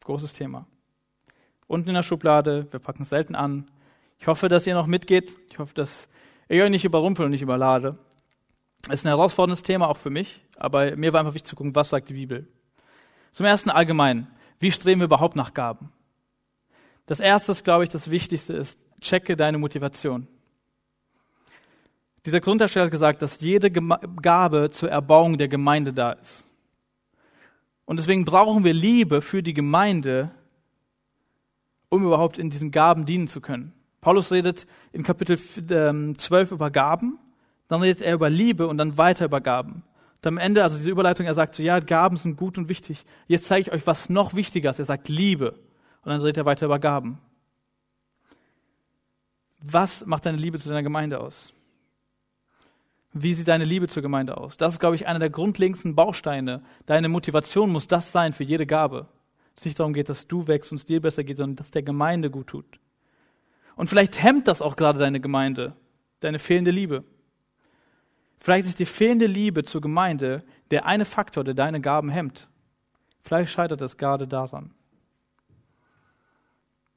[0.04, 0.66] Großes Thema.
[1.68, 3.70] Unten in der Schublade, wir packen es selten an.
[4.20, 5.36] Ich hoffe, dass ihr noch mitgeht.
[5.50, 6.08] Ich hoffe, dass
[6.48, 7.98] ich euch nicht überrumpel und nicht überlade.
[8.88, 11.76] Es ist ein herausforderndes Thema auch für mich, aber mir war einfach wichtig zu gucken,
[11.76, 12.48] was sagt die Bibel.
[13.32, 14.28] Zum ersten allgemein,
[14.60, 15.92] wie streben wir überhaupt nach Gaben?
[17.06, 20.28] Das erste, glaube ich, das Wichtigste ist, checke deine Motivation.
[22.26, 26.48] Dieser Grundhersteller hat gesagt, dass jede Gabe zur Erbauung der Gemeinde da ist.
[27.86, 30.32] Und deswegen brauchen wir Liebe für die Gemeinde,
[31.90, 33.74] um überhaupt in diesen Gaben dienen zu können.
[34.00, 37.20] Paulus redet in Kapitel 12 ähm, über Gaben,
[37.68, 39.84] dann redet er über Liebe und dann weiter über Gaben.
[40.18, 43.06] Und am Ende, also diese Überleitung, er sagt so, ja, Gaben sind gut und wichtig.
[43.28, 44.80] Jetzt zeige ich euch was noch wichtiger ist.
[44.80, 45.52] Er sagt Liebe.
[46.04, 47.20] Und dann redet er weiter über Gaben.
[49.62, 51.54] Was macht deine Liebe zu deiner Gemeinde aus?
[53.14, 54.58] Wie sieht deine Liebe zur Gemeinde aus?
[54.58, 56.64] Das ist, glaube ich, einer der grundlegendsten Bausteine.
[56.88, 59.08] Deine Motivation muss das sein für jede Gabe.
[59.56, 61.84] Es nicht darum geht, dass du wächst und es dir besser geht, sondern dass der
[61.84, 62.80] Gemeinde gut tut.
[63.76, 65.76] Und vielleicht hemmt das auch gerade deine Gemeinde,
[66.22, 67.04] deine fehlende Liebe.
[68.38, 72.50] Vielleicht ist die fehlende Liebe zur Gemeinde der eine Faktor, der deine Gaben hemmt.
[73.22, 74.74] Vielleicht scheitert es gerade daran.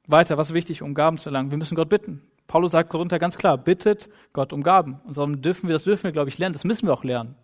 [0.07, 1.51] Weiter, was ist wichtig, um Gaben zu erlangen?
[1.51, 2.23] Wir müssen Gott bitten.
[2.47, 4.99] Paulus sagt Korinther ganz klar, bittet Gott um Gaben.
[5.03, 6.53] Und darum dürfen wir, das dürfen wir, glaube ich, lernen.
[6.53, 7.35] Das müssen wir auch lernen.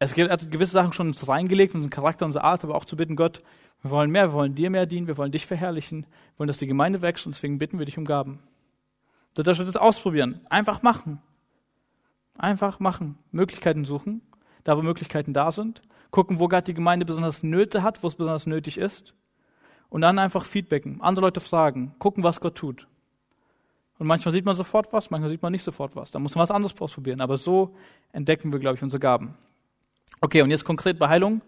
[0.00, 3.16] Es hat gewisse Sachen schon uns reingelegt, unseren Charakter, unsere Art, aber auch zu bitten,
[3.16, 3.42] Gott,
[3.82, 6.58] wir wollen mehr, wir wollen dir mehr dienen, wir wollen dich verherrlichen, wir wollen, dass
[6.58, 8.40] die Gemeinde wächst und deswegen bitten wir dich um Gaben.
[9.34, 10.40] Dritter Schritt ist ausprobieren.
[10.48, 11.20] Einfach machen.
[12.36, 13.18] Einfach machen.
[13.30, 14.22] Möglichkeiten suchen,
[14.64, 15.82] da wo Möglichkeiten da sind.
[16.10, 19.14] Gucken, wo gerade die Gemeinde besonders Nöte hat, wo es besonders nötig ist.
[19.90, 22.86] Und dann einfach feedbacken, andere Leute fragen, gucken, was Gott tut.
[24.00, 26.10] Und manchmal sieht man sofort was, manchmal sieht man nicht sofort was.
[26.10, 27.20] Da muss man was anderes ausprobieren.
[27.20, 27.76] Aber so
[28.12, 29.34] entdecken wir, glaube ich, unsere Gaben.
[30.22, 31.42] Okay, und jetzt konkret bei Heilung.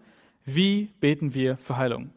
[0.45, 2.11] Wie beten wir für Heilung?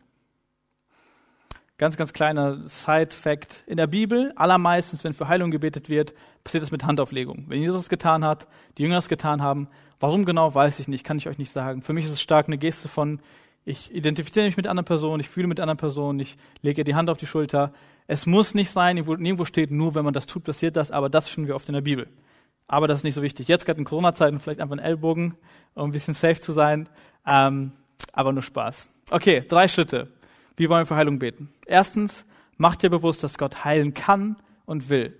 [1.78, 3.64] Ganz, ganz kleiner Side-Fact.
[3.66, 6.12] In der Bibel, allermeistens, wenn für Heilung gebetet wird,
[6.44, 7.46] passiert es mit Handauflegung.
[7.48, 9.68] Wenn Jesus es getan hat, die Jünger es getan haben,
[10.00, 11.80] warum genau, weiß ich nicht, kann ich euch nicht sagen.
[11.80, 13.20] Für mich ist es stark eine Geste von,
[13.66, 16.94] ich identifiziere mich mit einer Person, ich fühle mit einer Person, ich lege ihr die
[16.94, 17.72] Hand auf die Schulter,
[18.06, 21.28] es muss nicht sein, nirgendwo steht, nur wenn man das tut, passiert das, aber das
[21.28, 22.06] finden wir oft in der Bibel.
[22.68, 23.48] Aber das ist nicht so wichtig.
[23.48, 25.34] Jetzt gerade in Corona-Zeiten vielleicht einfach ein Ellbogen,
[25.74, 26.88] um ein bisschen safe zu sein,
[27.28, 27.72] ähm,
[28.12, 28.88] aber nur Spaß.
[29.10, 30.12] Okay, drei Schritte.
[30.56, 31.52] Wie wollen wir für Heilung beten?
[31.66, 32.24] Erstens,
[32.56, 35.18] mach dir bewusst, dass Gott heilen kann und will.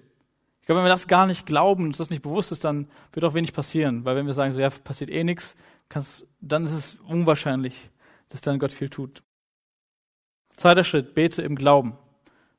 [0.60, 3.24] Ich glaube, wenn wir das gar nicht glauben und das nicht bewusst ist, dann wird
[3.24, 4.04] auch wenig passieren.
[4.04, 5.56] Weil wenn wir sagen, so ja, passiert eh nichts,
[6.40, 7.90] dann ist es unwahrscheinlich,
[8.28, 9.22] dass dann Gott viel tut.
[10.56, 11.96] Zweiter Schritt, bete im Glauben.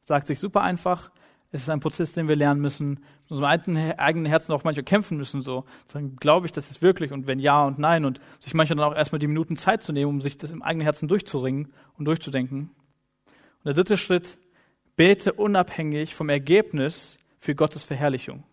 [0.01, 1.11] Sagt sich super einfach.
[1.51, 5.17] Es ist ein Prozess, den wir lernen müssen, mit unserem eigenen Herzen auch manchmal kämpfen
[5.17, 5.41] müssen.
[5.41, 8.77] So, sagen, glaube ich das ist wirklich und wenn ja und nein und sich manchmal
[8.77, 11.71] dann auch erstmal die Minuten Zeit zu nehmen, um sich das im eigenen Herzen durchzuringen
[11.97, 12.71] und durchzudenken.
[13.29, 14.37] Und der dritte Schritt,
[14.97, 18.43] bete unabhängig vom Ergebnis für Gottes Verherrlichung.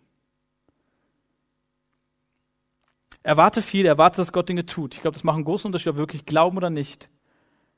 [3.24, 4.94] Erwarte viel, erwarte, dass Gott Dinge tut.
[4.94, 7.08] Ich glaube, das macht einen großen Unterschied, ob wir wirklich glauben oder nicht.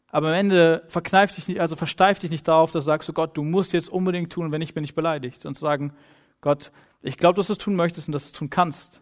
[0.09, 3.12] Aber am Ende verkneif dich nicht, also versteif dich nicht darauf, dass du sagst, oh
[3.12, 5.42] Gott, du musst jetzt unbedingt tun, wenn nicht, bin ich beleidigt.
[5.42, 5.92] Zu sagen,
[6.40, 9.01] Gott, ich glaube, dass du es tun möchtest und dass du es tun kannst.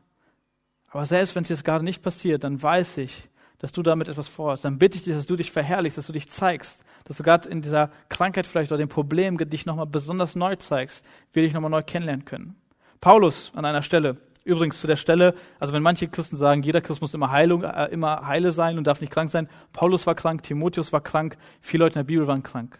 [0.88, 4.28] Aber selbst wenn es jetzt gerade nicht passiert, dann weiß ich, dass du damit etwas
[4.28, 4.66] vorhast.
[4.66, 7.48] Dann bitte ich dich, dass du dich verherrlichst, dass du dich zeigst, dass du gerade
[7.48, 11.70] in dieser Krankheit vielleicht oder dem Problem dich nochmal besonders neu zeigst, wir dich nochmal
[11.70, 12.56] neu kennenlernen können.
[13.00, 17.00] Paulus an einer Stelle, Übrigens zu der Stelle, also wenn manche Christen sagen, jeder Christ
[17.00, 19.48] muss immer Heilung, äh, immer heile sein und darf nicht krank sein.
[19.72, 22.78] Paulus war krank, Timotheus war krank, viele Leute in der Bibel waren krank.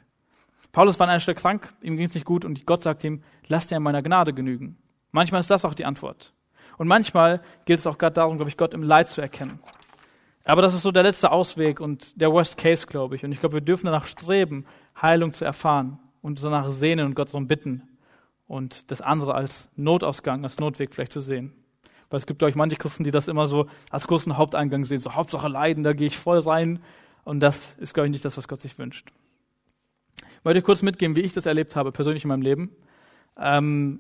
[0.73, 3.23] Paulus war an einer Stelle krank, ihm ging es nicht gut und Gott sagt ihm,
[3.47, 4.77] lass dir an meiner Gnade genügen.
[5.11, 6.35] Manchmal ist das auch die Antwort.
[6.77, 9.61] Und manchmal geht es auch gerade darum, glaube ich, Gott im Leid zu erkennen.
[10.45, 13.25] Aber das ist so der letzte Ausweg und der Worst Case, glaube ich.
[13.25, 14.67] Und ich glaube, wir dürfen danach streben,
[15.01, 17.89] Heilung zu erfahren und danach sehnen und Gott darum bitten,
[18.55, 21.53] und das andere als Notausgang, als Notweg vielleicht zu sehen.
[22.09, 25.01] Weil es gibt, glaube ich, manche Christen, die das immer so als großen Haupteingang sehen,
[25.01, 26.79] so Hauptsache Leiden, da gehe ich voll rein.
[27.25, 29.11] Und das ist, glaube ich, nicht das, was Gott sich wünscht.
[30.19, 32.71] Ich wollte kurz mitgeben, wie ich das erlebt habe, persönlich in meinem Leben.
[33.37, 33.99] Ähm,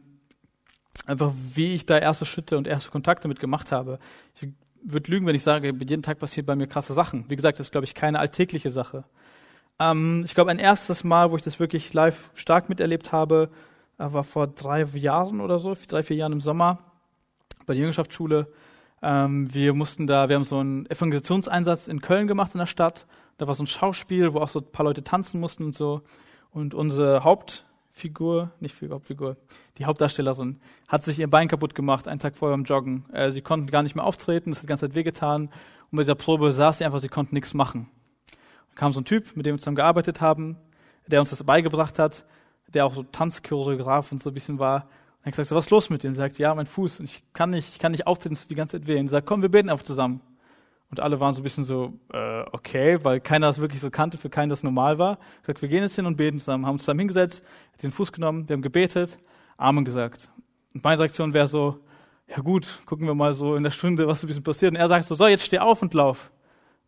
[1.05, 3.99] einfach wie ich da erste Schritte und erste Kontakte mit gemacht habe.
[4.41, 4.47] Ich
[4.85, 7.29] würde lügen, wenn ich sage, jeden Tag passieren bei mir krasse Sachen.
[7.29, 9.03] Wie gesagt, das ist, glaube ich, keine alltägliche Sache.
[9.81, 13.51] Ähm, ich glaube, ein erstes Mal, wo ich das wirklich live stark miterlebt habe,
[13.99, 16.79] äh, war vor drei Jahren oder so, drei, vier Jahren im Sommer
[17.67, 18.49] bei der Jüngerschaftsschule.
[19.03, 23.07] Ähm, wir mussten da, wir haben so einen Evangelisationseinsatz in Köln gemacht in der Stadt.
[23.39, 26.03] Da war so ein Schauspiel, wo auch so ein paar Leute tanzen mussten und so.
[26.51, 29.37] Und unsere Hauptfigur, nicht Figur, Hauptfigur,
[29.79, 33.05] die Hauptdarstellerin, hat sich ihr Bein kaputt gemacht, einen Tag vorher beim Joggen.
[33.13, 35.51] Äh, sie konnten gar nicht mehr auftreten, das hat die ganze Zeit wehgetan.
[35.91, 37.91] Und bei dieser Probe saß sie einfach, sie konnten nichts machen.
[38.69, 40.57] Dann kam so ein Typ, mit dem wir zusammen gearbeitet haben,
[41.07, 42.25] der uns das beigebracht hat,
[42.75, 44.83] der auch so Tanzchoreograf und so ein bisschen war.
[45.23, 46.15] Und ich gesagt, so, was ist los mit denen?
[46.15, 48.55] Sie sagt, ja, mein Fuß, und ich kann nicht, ich kann nicht auftreten, es die
[48.55, 48.99] ganze Zeit weh.
[48.99, 50.21] Und sie sagt, komm, wir beten einfach zusammen.
[50.91, 54.19] Und alle waren so ein bisschen so, äh, okay, weil keiner das wirklich so kannte,
[54.19, 55.19] für keinen das normal war.
[55.37, 57.43] Ich gesagt, wir gehen jetzt hin und beten zusammen, haben uns zusammen hingesetzt,
[57.83, 59.19] den Fuß genommen, wir haben gebetet,
[59.57, 60.31] Amen gesagt.
[60.73, 61.81] Und meine Reaktion wäre so,
[62.29, 64.73] ja gut, gucken wir mal so in der Stunde, was ein bisschen passiert.
[64.73, 66.31] Und er sagt so, so, jetzt steh auf und lauf.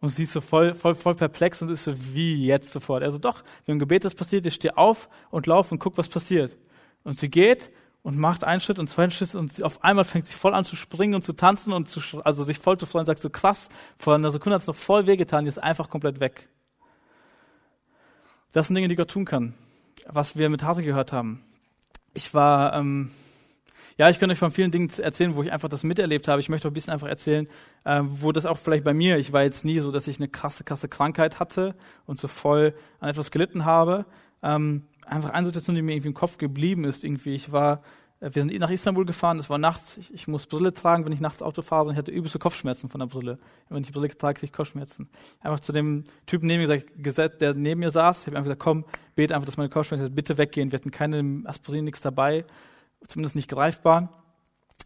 [0.07, 3.03] Und sie ist so voll, voll, voll perplex und ist so, wie jetzt sofort?
[3.03, 6.07] Also doch, wir haben gebetet, das passiert, jetzt steh auf und lauf und guck, was
[6.07, 6.57] passiert.
[7.03, 7.73] Und sie geht
[8.05, 10.65] und macht einen Schritt und zwei Schritt und sie auf einmal fängt sich voll an
[10.65, 13.31] zu springen und zu tanzen und zu, also sich voll zu freuen und sagt so
[13.31, 16.51] krass, vor einer Sekunde hat es noch voll wehgetan, die ist einfach komplett weg.
[18.53, 19.55] Das sind Dinge, die Gott tun kann.
[20.07, 21.43] Was wir mit Hase gehört haben.
[22.15, 23.11] Ich war, ähm,
[23.99, 26.41] ja, ich könnte euch von vielen Dingen erzählen, wo ich einfach das miterlebt habe.
[26.41, 27.49] Ich möchte auch ein bisschen einfach erzählen,
[27.85, 30.29] äh, wo das auch vielleicht bei mir, ich war jetzt nie so, dass ich eine
[30.29, 31.75] krasse, krasse Krankheit hatte
[32.05, 34.05] und so voll an etwas gelitten habe.
[34.43, 37.05] Ähm, einfach eine Situation, die mir irgendwie im Kopf geblieben ist.
[37.05, 37.83] Irgendwie, ich war,
[38.21, 41.13] äh, wir sind nach Istanbul gefahren, es war nachts, ich, ich, muss Brille tragen, wenn
[41.13, 43.39] ich nachts Auto fahre und ich hatte übelste Kopfschmerzen von der Brille.
[43.71, 45.09] Wenn ich Brille trage, kriege ich Kopfschmerzen.
[45.41, 48.63] Einfach zu dem Typen neben mir gesagt, der neben mir saß, ich habe einfach gesagt,
[48.63, 48.85] komm,
[49.15, 50.71] bete einfach, dass meine Kopfschmerzen bitte weggehen.
[50.71, 52.45] Wir hatten keine Aspirin, nichts dabei
[53.07, 54.25] zumindest nicht greifbar.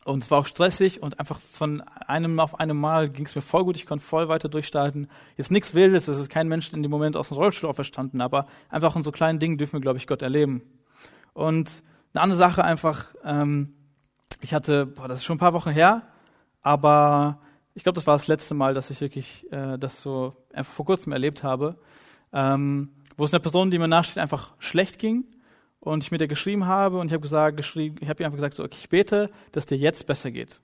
[0.04, 3.42] Und es war auch stressig und einfach von einem auf einem Mal ging es mir
[3.42, 3.76] voll gut.
[3.76, 5.10] Ich konnte voll weiter durchstarten.
[5.36, 8.46] Jetzt nichts Wildes, es ist kein Mensch in dem Moment aus dem Rollstuhl verstanden, aber
[8.70, 10.62] einfach in so kleinen Dingen dürfen wir, glaube ich, Gott erleben.
[11.34, 11.82] Und
[12.14, 13.74] eine andere Sache einfach, ähm,
[14.40, 16.02] ich hatte, boah, das ist schon ein paar Wochen her,
[16.62, 17.40] aber
[17.74, 20.86] ich glaube, das war das letzte Mal, dass ich wirklich äh, das so einfach vor
[20.86, 21.78] kurzem erlebt habe,
[22.32, 25.24] ähm, wo es einer Person, die mir nachsteht, einfach schlecht ging
[25.80, 28.36] und ich mit ihr geschrieben habe und ich habe gesagt, geschrieben, ich habe ihr einfach
[28.36, 30.60] gesagt, so, okay, ich bete, dass dir jetzt besser geht.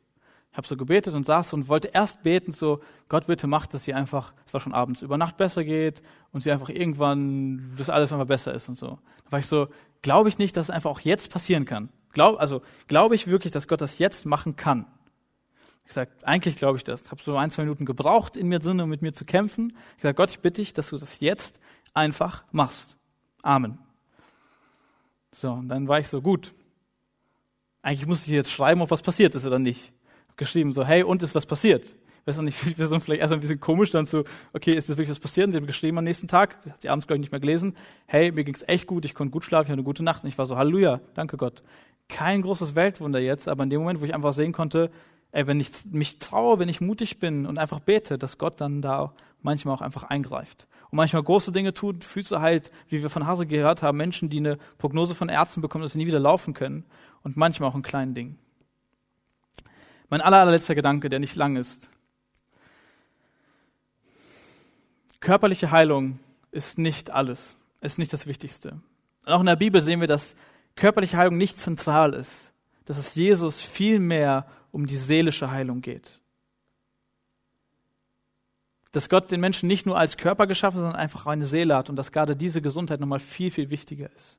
[0.53, 3.85] Ich habe so gebetet und saß und wollte erst beten, so, Gott bitte macht, dass
[3.85, 6.03] sie einfach, es war schon abends, über Nacht besser geht
[6.33, 8.99] und sie einfach irgendwann, dass alles einfach besser ist und so.
[9.25, 9.69] Da war ich so,
[10.03, 11.91] glaube ich nicht, dass es einfach auch jetzt passieren kann.
[12.13, 14.87] Glaub, also glaube ich wirklich, dass Gott das jetzt machen kann.
[15.85, 17.03] Ich sage, eigentlich glaube ich das.
[17.03, 19.77] Ich habe so ein, zwei Minuten gebraucht in mir drin, um mit mir zu kämpfen.
[19.97, 21.61] Ich sage, Gott, ich bitte dich, dass du das jetzt
[21.93, 22.97] einfach machst.
[23.43, 23.86] Amen.
[25.37, 26.55] So, und dann war ich so, gut.
[27.83, 29.93] Eigentlich muss ich jetzt schreiben, ob was passiert ist oder nicht.
[30.29, 31.85] Hab geschrieben so, hey, und ist was passiert?
[31.85, 34.25] Ich weiß noch nicht, wir sind vielleicht erst ein bisschen komisch, dann so,
[34.55, 35.49] okay, ist das wirklich was passiert?
[35.49, 37.41] Und sie haben geschrieben am nächsten Tag, das hat sie abends, glaube ich, nicht mehr
[37.41, 37.77] gelesen,
[38.07, 40.25] hey, mir ging's echt gut, ich konnte gut schlafen, ich hatte eine gute Nacht.
[40.25, 41.63] Und ich war so, Halleluja, danke Gott.
[42.09, 44.91] Kein großes Weltwunder jetzt, aber in dem Moment, wo ich einfach sehen konnte,
[45.33, 48.83] ey, wenn ich mich traue, wenn ich mutig bin und einfach bete, dass Gott dann
[48.83, 49.13] da
[49.43, 53.47] manchmal auch einfach eingreift und manchmal große Dinge tut, Füße halt, wie wir von Hase
[53.47, 56.85] gehört haben, Menschen, die eine Prognose von Ärzten bekommen, dass sie nie wieder laufen können
[57.23, 58.39] und manchmal auch in kleinen Dingen.
[60.09, 61.91] Mein aller, allerletzter Gedanke, der nicht lang ist.
[65.21, 66.21] Körperliche Heilung
[66.53, 68.81] ist nicht alles, ist nicht das Wichtigste.
[69.25, 70.37] Und auch in der Bibel sehen wir, dass
[70.77, 72.53] körperliche Heilung nicht zentral ist,
[72.87, 76.21] dass es Jesus viel mehr um die seelische Heilung geht
[78.97, 81.97] dass Gott den Menschen nicht nur als Körper geschaffen, sondern einfach eine Seele hat und
[81.97, 84.39] dass gerade diese Gesundheit nochmal viel, viel wichtiger ist.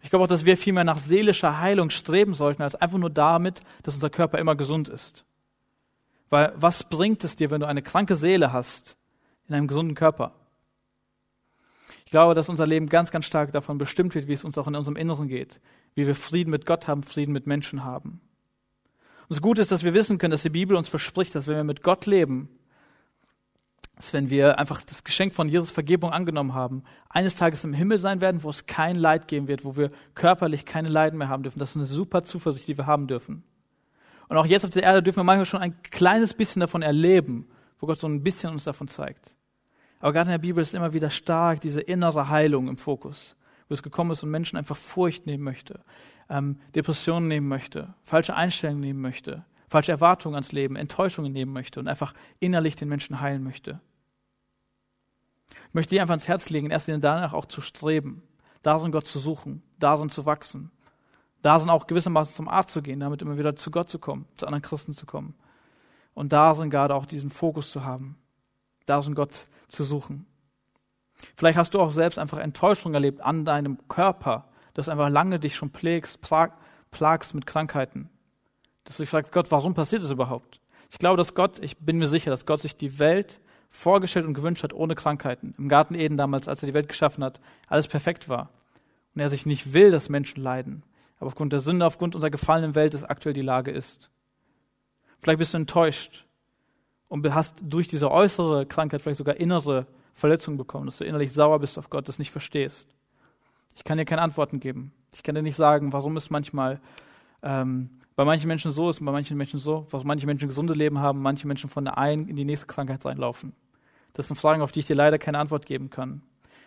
[0.00, 3.10] Ich glaube auch, dass wir viel mehr nach seelischer Heilung streben sollten, als einfach nur
[3.10, 5.26] damit, dass unser Körper immer gesund ist.
[6.30, 8.96] Weil was bringt es dir, wenn du eine kranke Seele hast
[9.48, 10.32] in einem gesunden Körper?
[12.10, 14.66] Ich glaube, dass unser Leben ganz, ganz stark davon bestimmt wird, wie es uns auch
[14.66, 15.60] in unserem Inneren geht,
[15.94, 18.20] wie wir Frieden mit Gott haben, Frieden mit Menschen haben.
[19.28, 21.54] Und das Gute ist, dass wir wissen können, dass die Bibel uns verspricht, dass wenn
[21.54, 22.48] wir mit Gott leben,
[23.94, 28.00] dass wenn wir einfach das Geschenk von Jesus Vergebung angenommen haben, eines Tages im Himmel
[28.00, 31.44] sein werden, wo es kein Leid geben wird, wo wir körperlich keine Leiden mehr haben
[31.44, 31.60] dürfen.
[31.60, 33.44] Das ist eine super Zuversicht, die wir haben dürfen.
[34.28, 37.48] Und auch jetzt auf der Erde dürfen wir manchmal schon ein kleines bisschen davon erleben,
[37.78, 39.36] wo Gott so ein bisschen uns davon zeigt.
[40.00, 43.36] Aber gerade in der Bibel ist immer wieder stark diese innere Heilung im Fokus,
[43.68, 45.80] wo es gekommen ist und Menschen einfach Furcht nehmen möchte,
[46.28, 51.78] ähm, Depressionen nehmen möchte, falsche Einstellungen nehmen möchte, falsche Erwartungen ans Leben, Enttäuschungen nehmen möchte
[51.78, 53.80] und einfach innerlich den Menschen heilen möchte.
[55.68, 58.22] Ich möchte dir einfach ans Herz legen, erst danach auch zu streben,
[58.62, 60.70] darin Gott zu suchen, darin zu wachsen,
[61.42, 64.26] Da sind auch gewissermaßen zum Arzt zu gehen, damit immer wieder zu Gott zu kommen,
[64.36, 65.34] zu anderen Christen zu kommen.
[66.12, 68.19] Und da sind gerade auch diesen Fokus zu haben.
[68.90, 70.26] Da sind Gott zu suchen.
[71.36, 75.54] Vielleicht hast du auch selbst einfach Enttäuschung erlebt an deinem Körper, dass einfach lange dich
[75.54, 76.54] schon pflegst, plag,
[76.90, 78.10] plagst mit Krankheiten.
[78.82, 80.60] Dass du dich fragst, Gott, warum passiert das überhaupt?
[80.90, 84.34] Ich glaube, dass Gott, ich bin mir sicher, dass Gott sich die Welt vorgestellt und
[84.34, 85.54] gewünscht hat ohne Krankheiten.
[85.56, 88.50] Im Garten Eden damals, als er die Welt geschaffen hat, alles perfekt war.
[89.14, 90.82] Und er sich nicht will, dass Menschen leiden.
[91.18, 94.10] Aber aufgrund der Sünde, aufgrund unserer gefallenen Welt es aktuell die Lage ist.
[95.20, 96.26] Vielleicht bist du enttäuscht
[97.10, 101.58] und hast durch diese äußere Krankheit vielleicht sogar innere Verletzungen bekommen, dass du innerlich sauer
[101.58, 102.86] bist auf Gott, das nicht verstehst.
[103.74, 104.92] Ich kann dir keine Antworten geben.
[105.12, 106.80] Ich kann dir nicht sagen, warum es manchmal
[107.42, 110.72] ähm, bei manchen Menschen so ist und bei manchen Menschen so, warum manche Menschen gesunde
[110.72, 113.54] Leben haben, manche Menschen von der einen in die nächste Krankheit reinlaufen.
[114.12, 116.22] Das sind Fragen, auf die ich dir leider keine Antwort geben kann.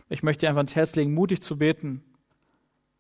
[0.09, 2.03] Ich möchte dir einfach ins Herz legen, mutig zu beten,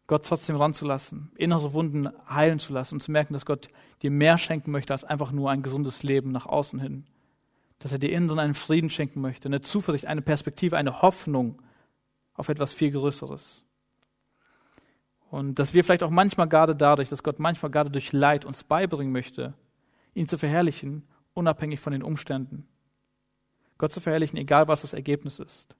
[0.07, 3.67] Gott trotzdem ranzulassen, innere Wunden heilen zu lassen und zu merken, dass Gott
[4.01, 7.05] dir mehr schenken möchte als einfach nur ein gesundes Leben nach außen hin.
[7.83, 11.61] Dass er dir innen einen Frieden schenken möchte, eine Zuversicht, eine Perspektive, eine Hoffnung
[12.33, 13.65] auf etwas viel Größeres.
[15.29, 18.63] Und dass wir vielleicht auch manchmal gerade dadurch, dass Gott manchmal gerade durch Leid uns
[18.63, 19.53] beibringen möchte,
[20.13, 22.69] ihn zu verherrlichen, unabhängig von den Umständen.
[23.77, 25.75] Gott zu verherrlichen, egal was das Ergebnis ist.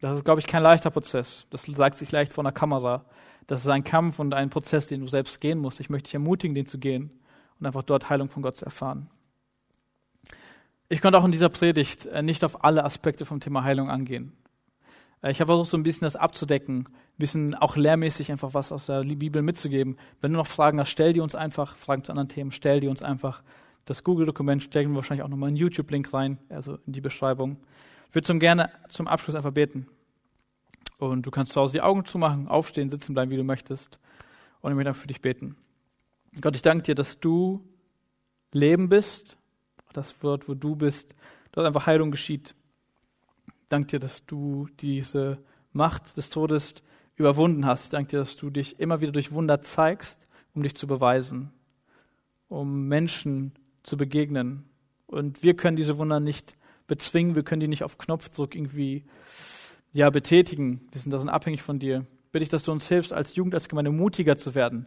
[0.00, 1.46] Das ist, glaube ich, kein leichter Prozess.
[1.50, 3.04] Das sagt sich leicht vor einer Kamera.
[3.46, 5.78] Das ist ein Kampf und ein Prozess, den du selbst gehen musst.
[5.78, 7.12] Ich möchte dich ermutigen, den zu gehen
[7.60, 9.08] und einfach dort Heilung von Gott zu erfahren.
[10.92, 14.32] Ich konnte auch in dieser Predigt äh, nicht auf alle Aspekte vom Thema Heilung angehen.
[15.22, 18.72] Äh, ich habe versucht, so ein bisschen das abzudecken, ein bisschen auch lehrmäßig einfach was
[18.72, 19.96] aus der Bibel mitzugeben.
[20.20, 22.88] Wenn du noch Fragen hast, stell die uns einfach, Fragen zu anderen Themen, stell die
[22.88, 23.44] uns einfach.
[23.84, 27.58] Das Google-Dokument stellen wir wahrscheinlich auch nochmal einen YouTube-Link rein, also in die Beschreibung.
[28.08, 29.86] Ich würde zum gerne zum Abschluss einfach beten.
[30.98, 34.00] Und du kannst zu Hause die Augen zumachen, aufstehen, sitzen bleiben, wie du möchtest.
[34.60, 35.56] Und ich möchte für dich beten.
[36.40, 37.64] Gott, ich danke dir, dass du
[38.50, 39.36] Leben bist,
[39.92, 41.14] das Wort, wo du bist,
[41.52, 42.54] dort einfach Heilung geschieht.
[43.46, 45.38] Ich danke dir, dass du diese
[45.72, 46.74] Macht des Todes
[47.16, 47.84] überwunden hast.
[47.84, 51.52] Ich danke dir, dass du dich immer wieder durch Wunder zeigst, um dich zu beweisen,
[52.48, 54.64] um Menschen zu begegnen.
[55.06, 59.04] Und wir können diese Wunder nicht bezwingen, wir können die nicht auf Knopfdruck irgendwie
[59.92, 60.88] ja, betätigen.
[60.92, 62.06] Wir sind da abhängig von dir.
[62.32, 64.86] Bitte ich, dass du uns hilfst, als Jugend, als Gemeinde mutiger zu werden,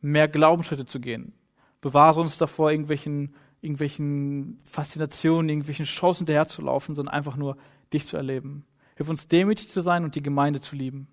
[0.00, 1.32] mehr Glaubensschritte zu gehen.
[1.80, 7.56] Bewahre uns davor, irgendwelchen, irgendwelchen Faszinationen, irgendwelchen Shows hinterherzulaufen, sondern einfach nur
[7.92, 8.64] dich zu erleben.
[8.96, 11.08] Hilf uns demütig zu sein und die Gemeinde zu lieben.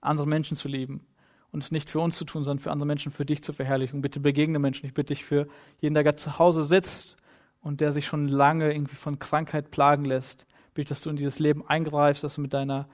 [0.00, 1.06] Andere Menschen zu lieben.
[1.52, 4.02] Und es nicht für uns zu tun, sondern für andere Menschen, für dich zur Verherrlichung.
[4.02, 4.86] Bitte begegne Menschen.
[4.86, 5.48] Ich bitte dich für
[5.80, 7.16] jeden, der gerade zu Hause sitzt
[7.60, 11.38] und der sich schon lange irgendwie von Krankheit plagen lässt, bitte dass du in dieses
[11.38, 12.88] Leben eingreifst, dass du mit deiner,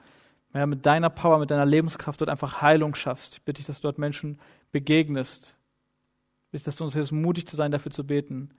[0.53, 3.33] ja, mit deiner Power, mit deiner Lebenskraft dort einfach Heilung schaffst.
[3.33, 4.39] Ich bitte dich, dass du dort Menschen
[4.71, 5.57] begegnest.
[6.53, 8.51] Ich, dass du uns hilfst, mutig zu sein, dafür zu beten.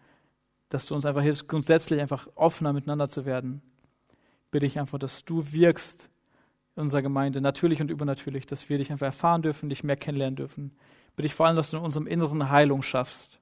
[0.69, 3.63] Dass du uns einfach hilfst, grundsätzlich einfach offener miteinander zu werden.
[4.51, 6.11] Bitte ich einfach, dass du wirkst
[6.77, 10.37] in unserer Gemeinde, natürlich und übernatürlich, dass wir dich einfach erfahren dürfen, dich mehr kennenlernen
[10.37, 10.73] dürfen.
[11.17, 13.41] Bitte ich vor allem, dass du in unserem Inneren Heilung schaffst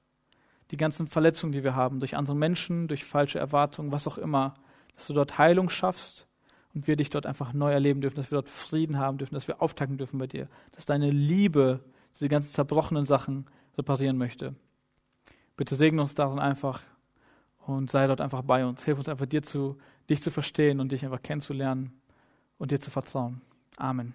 [0.73, 4.55] die ganzen Verletzungen, die wir haben, durch andere Menschen, durch falsche Erwartungen, was auch immer,
[4.95, 6.27] dass du dort Heilung schaffst
[6.73, 9.47] und wir dich dort einfach neu erleben dürfen, dass wir dort Frieden haben dürfen, dass
[9.47, 11.81] wir auftanken dürfen bei dir, dass deine Liebe
[12.15, 13.45] diese ganzen zerbrochenen Sachen
[13.77, 14.55] reparieren möchte.
[15.55, 16.81] Bitte segne uns darin einfach
[17.65, 18.83] und sei dort einfach bei uns.
[18.83, 19.77] Hilf uns einfach dir zu,
[20.09, 21.93] dich zu verstehen und dich einfach kennenzulernen
[22.57, 23.41] und dir zu vertrauen.
[23.77, 24.13] Amen.